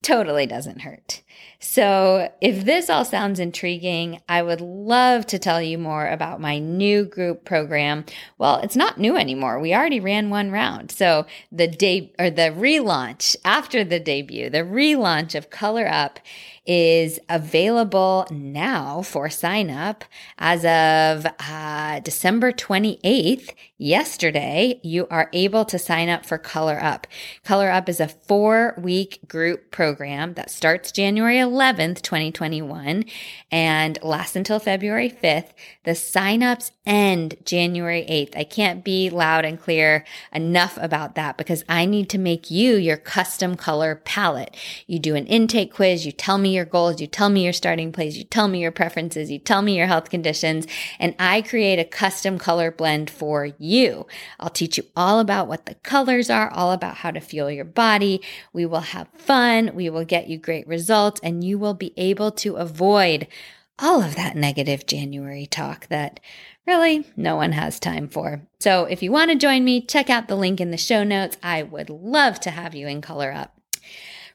totally 0.02 0.46
doesn't 0.46 0.82
hurt. 0.82 1.22
So, 1.60 2.30
if 2.40 2.64
this 2.64 2.88
all 2.88 3.04
sounds 3.04 3.40
intriguing, 3.40 4.20
I 4.28 4.42
would 4.42 4.60
love 4.60 5.26
to 5.26 5.38
tell 5.38 5.60
you 5.60 5.76
more 5.76 6.06
about 6.06 6.40
my 6.40 6.58
new 6.58 7.04
group 7.04 7.44
program. 7.44 8.04
Well, 8.38 8.58
it's 8.58 8.76
not 8.76 8.98
new 8.98 9.16
anymore. 9.16 9.58
We 9.58 9.74
already 9.74 9.98
ran 9.98 10.30
one 10.30 10.52
round. 10.52 10.92
So, 10.92 11.26
the 11.50 11.66
day 11.66 12.12
or 12.18 12.30
the 12.30 12.52
relaunch 12.52 13.34
after 13.44 13.82
the 13.82 13.98
debut, 13.98 14.50
the 14.50 14.58
relaunch 14.58 15.34
of 15.34 15.50
Color 15.50 15.88
Up 15.88 16.20
is 16.68 17.18
available 17.30 18.26
now 18.30 19.00
for 19.00 19.30
sign 19.30 19.70
up 19.70 20.04
as 20.36 20.66
of 20.66 21.26
uh, 21.40 21.98
December 22.00 22.52
28th. 22.52 23.54
Yesterday, 23.78 24.78
you 24.82 25.06
are 25.08 25.30
able 25.32 25.64
to 25.64 25.78
sign 25.78 26.08
up 26.08 26.26
for 26.26 26.36
Color 26.36 26.78
Up. 26.82 27.06
Color 27.42 27.70
Up 27.70 27.88
is 27.88 28.00
a 28.00 28.08
four 28.08 28.74
week 28.76 29.20
group 29.26 29.70
program 29.70 30.34
that 30.34 30.50
starts 30.50 30.92
January 30.92 31.36
11th, 31.36 32.02
2021 32.02 33.04
and 33.50 33.98
lasts 34.02 34.36
until 34.36 34.58
February 34.58 35.08
5th. 35.08 35.50
The 35.84 35.94
sign 35.94 36.42
ups 36.42 36.72
end 36.84 37.36
January 37.44 38.04
8th. 38.10 38.36
I 38.36 38.44
can't 38.44 38.84
be 38.84 39.08
loud 39.08 39.44
and 39.44 39.60
clear 39.60 40.04
enough 40.32 40.76
about 40.80 41.14
that 41.14 41.38
because 41.38 41.64
I 41.68 41.86
need 41.86 42.10
to 42.10 42.18
make 42.18 42.50
you 42.50 42.76
your 42.76 42.96
custom 42.98 43.56
color 43.56 43.94
palette. 44.04 44.54
You 44.86 44.98
do 44.98 45.14
an 45.14 45.26
intake 45.26 45.72
quiz, 45.72 46.04
you 46.04 46.12
tell 46.12 46.36
me 46.36 46.57
your 46.58 46.66
goals, 46.66 47.00
you 47.00 47.06
tell 47.06 47.30
me 47.30 47.44
your 47.44 47.54
starting 47.54 47.92
place, 47.92 48.16
you 48.16 48.24
tell 48.24 48.48
me 48.48 48.60
your 48.60 48.70
preferences, 48.70 49.30
you 49.30 49.38
tell 49.38 49.62
me 49.62 49.76
your 49.76 49.86
health 49.86 50.10
conditions, 50.10 50.66
and 50.98 51.14
I 51.18 51.40
create 51.40 51.78
a 51.78 51.84
custom 51.84 52.38
color 52.38 52.70
blend 52.70 53.08
for 53.08 53.46
you. 53.58 54.06
I'll 54.38 54.50
teach 54.50 54.76
you 54.76 54.84
all 54.94 55.20
about 55.20 55.48
what 55.48 55.64
the 55.64 55.76
colors 55.76 56.28
are, 56.28 56.50
all 56.50 56.72
about 56.72 56.96
how 56.96 57.12
to 57.12 57.20
fuel 57.20 57.50
your 57.50 57.64
body. 57.64 58.20
We 58.52 58.66
will 58.66 58.80
have 58.80 59.08
fun, 59.14 59.70
we 59.74 59.88
will 59.88 60.04
get 60.04 60.28
you 60.28 60.36
great 60.36 60.68
results, 60.68 61.20
and 61.22 61.42
you 61.42 61.58
will 61.58 61.74
be 61.74 61.94
able 61.96 62.32
to 62.32 62.56
avoid 62.56 63.26
all 63.78 64.02
of 64.02 64.16
that 64.16 64.36
negative 64.36 64.86
January 64.86 65.46
talk 65.46 65.86
that 65.86 66.20
really 66.66 67.06
no 67.16 67.36
one 67.36 67.52
has 67.52 67.80
time 67.80 68.08
for. 68.08 68.42
So 68.60 68.84
if 68.84 69.02
you 69.02 69.12
want 69.12 69.30
to 69.30 69.36
join 69.36 69.64
me, 69.64 69.80
check 69.80 70.10
out 70.10 70.28
the 70.28 70.36
link 70.36 70.60
in 70.60 70.70
the 70.70 70.76
show 70.76 71.04
notes. 71.04 71.36
I 71.42 71.62
would 71.62 71.88
love 71.88 72.40
to 72.40 72.50
have 72.50 72.74
you 72.74 72.86
in 72.88 73.00
Color 73.00 73.32
Up. 73.32 73.57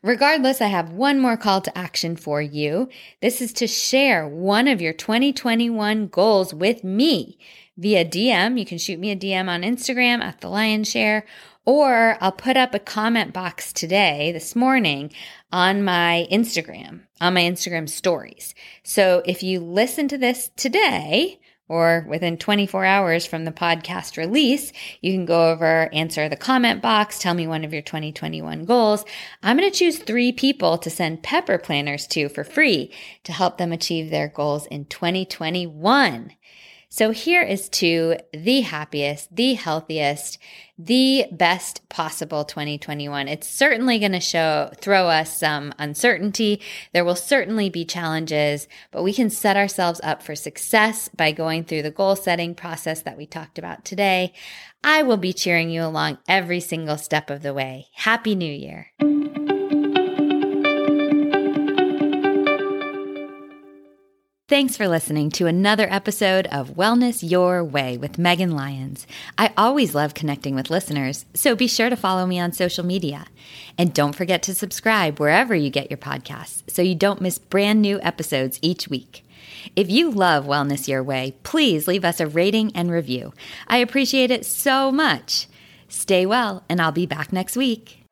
Regardless, 0.03 0.59
I 0.59 0.67
have 0.67 0.91
one 0.91 1.17
more 1.17 1.37
call 1.37 1.61
to 1.61 1.77
action 1.77 2.17
for 2.17 2.41
you. 2.41 2.89
This 3.21 3.41
is 3.41 3.53
to 3.53 3.67
share 3.67 4.27
one 4.27 4.67
of 4.67 4.81
your 4.81 4.91
2021 4.91 6.07
goals 6.07 6.53
with 6.53 6.83
me 6.83 7.37
via 7.77 8.03
DM. 8.03 8.59
You 8.59 8.65
can 8.65 8.77
shoot 8.77 8.99
me 8.99 9.11
a 9.11 9.15
DM 9.15 9.47
on 9.47 9.61
Instagram 9.61 10.19
at 10.19 10.41
the 10.41 10.49
Lyons' 10.49 10.89
Share, 10.89 11.25
or 11.65 12.17
I'll 12.19 12.33
put 12.33 12.57
up 12.57 12.73
a 12.73 12.79
comment 12.79 13.31
box 13.31 13.71
today, 13.71 14.33
this 14.33 14.57
morning, 14.57 15.09
on 15.53 15.85
my 15.85 16.27
Instagram, 16.29 17.03
on 17.21 17.35
my 17.35 17.43
Instagram 17.43 17.87
stories. 17.87 18.53
So 18.83 19.23
if 19.25 19.41
you 19.41 19.61
listen 19.61 20.09
to 20.09 20.17
this 20.17 20.51
today, 20.57 21.39
or 21.73 22.05
within 22.07 22.37
24 22.37 22.85
hours 22.85 23.25
from 23.25 23.45
the 23.45 23.51
podcast 23.51 24.15
release, 24.15 24.71
you 25.01 25.11
can 25.11 25.25
go 25.25 25.49
over, 25.49 25.89
answer 25.91 26.29
the 26.29 26.35
comment 26.35 26.83
box, 26.83 27.17
tell 27.17 27.33
me 27.33 27.47
one 27.47 27.63
of 27.63 27.73
your 27.73 27.81
2021 27.81 28.65
goals. 28.65 29.03
I'm 29.41 29.57
going 29.57 29.69
to 29.69 29.75
choose 29.75 29.97
three 29.97 30.31
people 30.31 30.77
to 30.77 30.91
send 30.91 31.23
pepper 31.23 31.57
planners 31.57 32.05
to 32.07 32.29
for 32.29 32.43
free 32.43 32.91
to 33.23 33.31
help 33.31 33.57
them 33.57 33.71
achieve 33.71 34.11
their 34.11 34.27
goals 34.27 34.67
in 34.67 34.85
2021. 34.85 36.33
So 36.95 37.09
here 37.09 37.41
is 37.41 37.69
to 37.69 38.17
the 38.33 38.61
happiest, 38.61 39.35
the 39.35 39.55
healthiest, 39.55 40.37
the 40.77 41.25
best 41.31 41.89
possible 41.89 42.45
2021. 42.45 43.27
It's 43.27 43.49
certainly 43.49 43.97
going 43.97 44.11
to 44.11 44.19
show, 44.19 44.71
throw 44.77 45.07
us 45.07 45.35
some 45.35 45.73
uncertainty. 45.79 46.61
There 46.93 47.03
will 47.03 47.15
certainly 47.15 47.71
be 47.71 47.83
challenges, 47.83 48.67
but 48.91 49.01
we 49.01 49.11
can 49.11 49.31
set 49.31 49.57
ourselves 49.57 50.01
up 50.03 50.21
for 50.21 50.35
success 50.35 51.09
by 51.09 51.31
going 51.31 51.63
through 51.63 51.81
the 51.81 51.89
goal 51.89 52.15
setting 52.15 52.53
process 52.53 53.01
that 53.01 53.17
we 53.17 53.25
talked 53.25 53.57
about 53.57 53.85
today. 53.85 54.31
I 54.83 55.01
will 55.01 55.17
be 55.17 55.33
cheering 55.33 55.71
you 55.71 55.83
along 55.83 56.19
every 56.27 56.59
single 56.59 56.99
step 56.99 57.31
of 57.31 57.41
the 57.41 57.55
way. 57.55 57.87
Happy 57.93 58.35
New 58.35 58.53
Year. 58.53 58.91
Thanks 64.49 64.75
for 64.75 64.89
listening 64.89 65.29
to 65.31 65.47
another 65.47 65.87
episode 65.89 66.47
of 66.47 66.71
Wellness 66.71 67.27
Your 67.27 67.63
Way 67.63 67.95
with 67.95 68.17
Megan 68.17 68.51
Lyons. 68.51 69.07
I 69.37 69.53
always 69.55 69.95
love 69.95 70.13
connecting 70.13 70.53
with 70.53 70.69
listeners, 70.69 71.25
so 71.33 71.55
be 71.55 71.65
sure 71.65 71.89
to 71.89 71.95
follow 71.95 72.25
me 72.25 72.41
on 72.41 72.51
social 72.51 72.85
media. 72.85 73.27
And 73.77 73.93
don't 73.93 74.13
forget 74.13 74.43
to 74.43 74.53
subscribe 74.53 75.17
wherever 75.17 75.55
you 75.55 75.69
get 75.69 75.89
your 75.89 75.97
podcasts 75.97 76.69
so 76.69 76.81
you 76.81 76.93
don't 76.93 77.21
miss 77.21 77.37
brand 77.39 77.81
new 77.81 78.01
episodes 78.01 78.59
each 78.61 78.89
week. 78.89 79.25
If 79.77 79.89
you 79.89 80.11
love 80.11 80.43
Wellness 80.43 80.89
Your 80.89 81.03
Way, 81.03 81.35
please 81.43 81.87
leave 81.87 82.03
us 82.03 82.19
a 82.19 82.27
rating 82.27 82.75
and 82.75 82.91
review. 82.91 83.33
I 83.69 83.77
appreciate 83.77 84.29
it 84.29 84.45
so 84.45 84.91
much. 84.91 85.47
Stay 85.87 86.25
well, 86.25 86.65
and 86.67 86.81
I'll 86.81 86.91
be 86.91 87.05
back 87.05 87.31
next 87.31 87.55
week. 87.55 88.02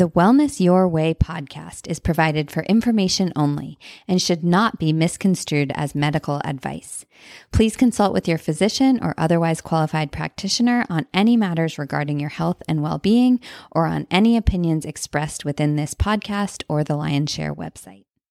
The 0.00 0.08
Wellness 0.08 0.60
Your 0.60 0.88
Way 0.88 1.12
podcast 1.12 1.86
is 1.86 2.00
provided 2.00 2.50
for 2.50 2.62
information 2.62 3.34
only 3.36 3.78
and 4.08 4.22
should 4.22 4.42
not 4.42 4.78
be 4.78 4.94
misconstrued 4.94 5.72
as 5.74 5.94
medical 5.94 6.40
advice. 6.42 7.04
Please 7.52 7.76
consult 7.76 8.14
with 8.14 8.26
your 8.26 8.38
physician 8.38 8.98
or 9.02 9.12
otherwise 9.18 9.60
qualified 9.60 10.10
practitioner 10.10 10.86
on 10.88 11.06
any 11.12 11.36
matters 11.36 11.78
regarding 11.78 12.18
your 12.18 12.30
health 12.30 12.62
and 12.66 12.82
well 12.82 12.96
being 12.96 13.40
or 13.72 13.84
on 13.84 14.06
any 14.10 14.38
opinions 14.38 14.86
expressed 14.86 15.44
within 15.44 15.76
this 15.76 15.92
podcast 15.92 16.62
or 16.66 16.82
the 16.82 16.96
Lyons' 16.96 17.30
Share 17.30 17.54
website. 17.54 18.04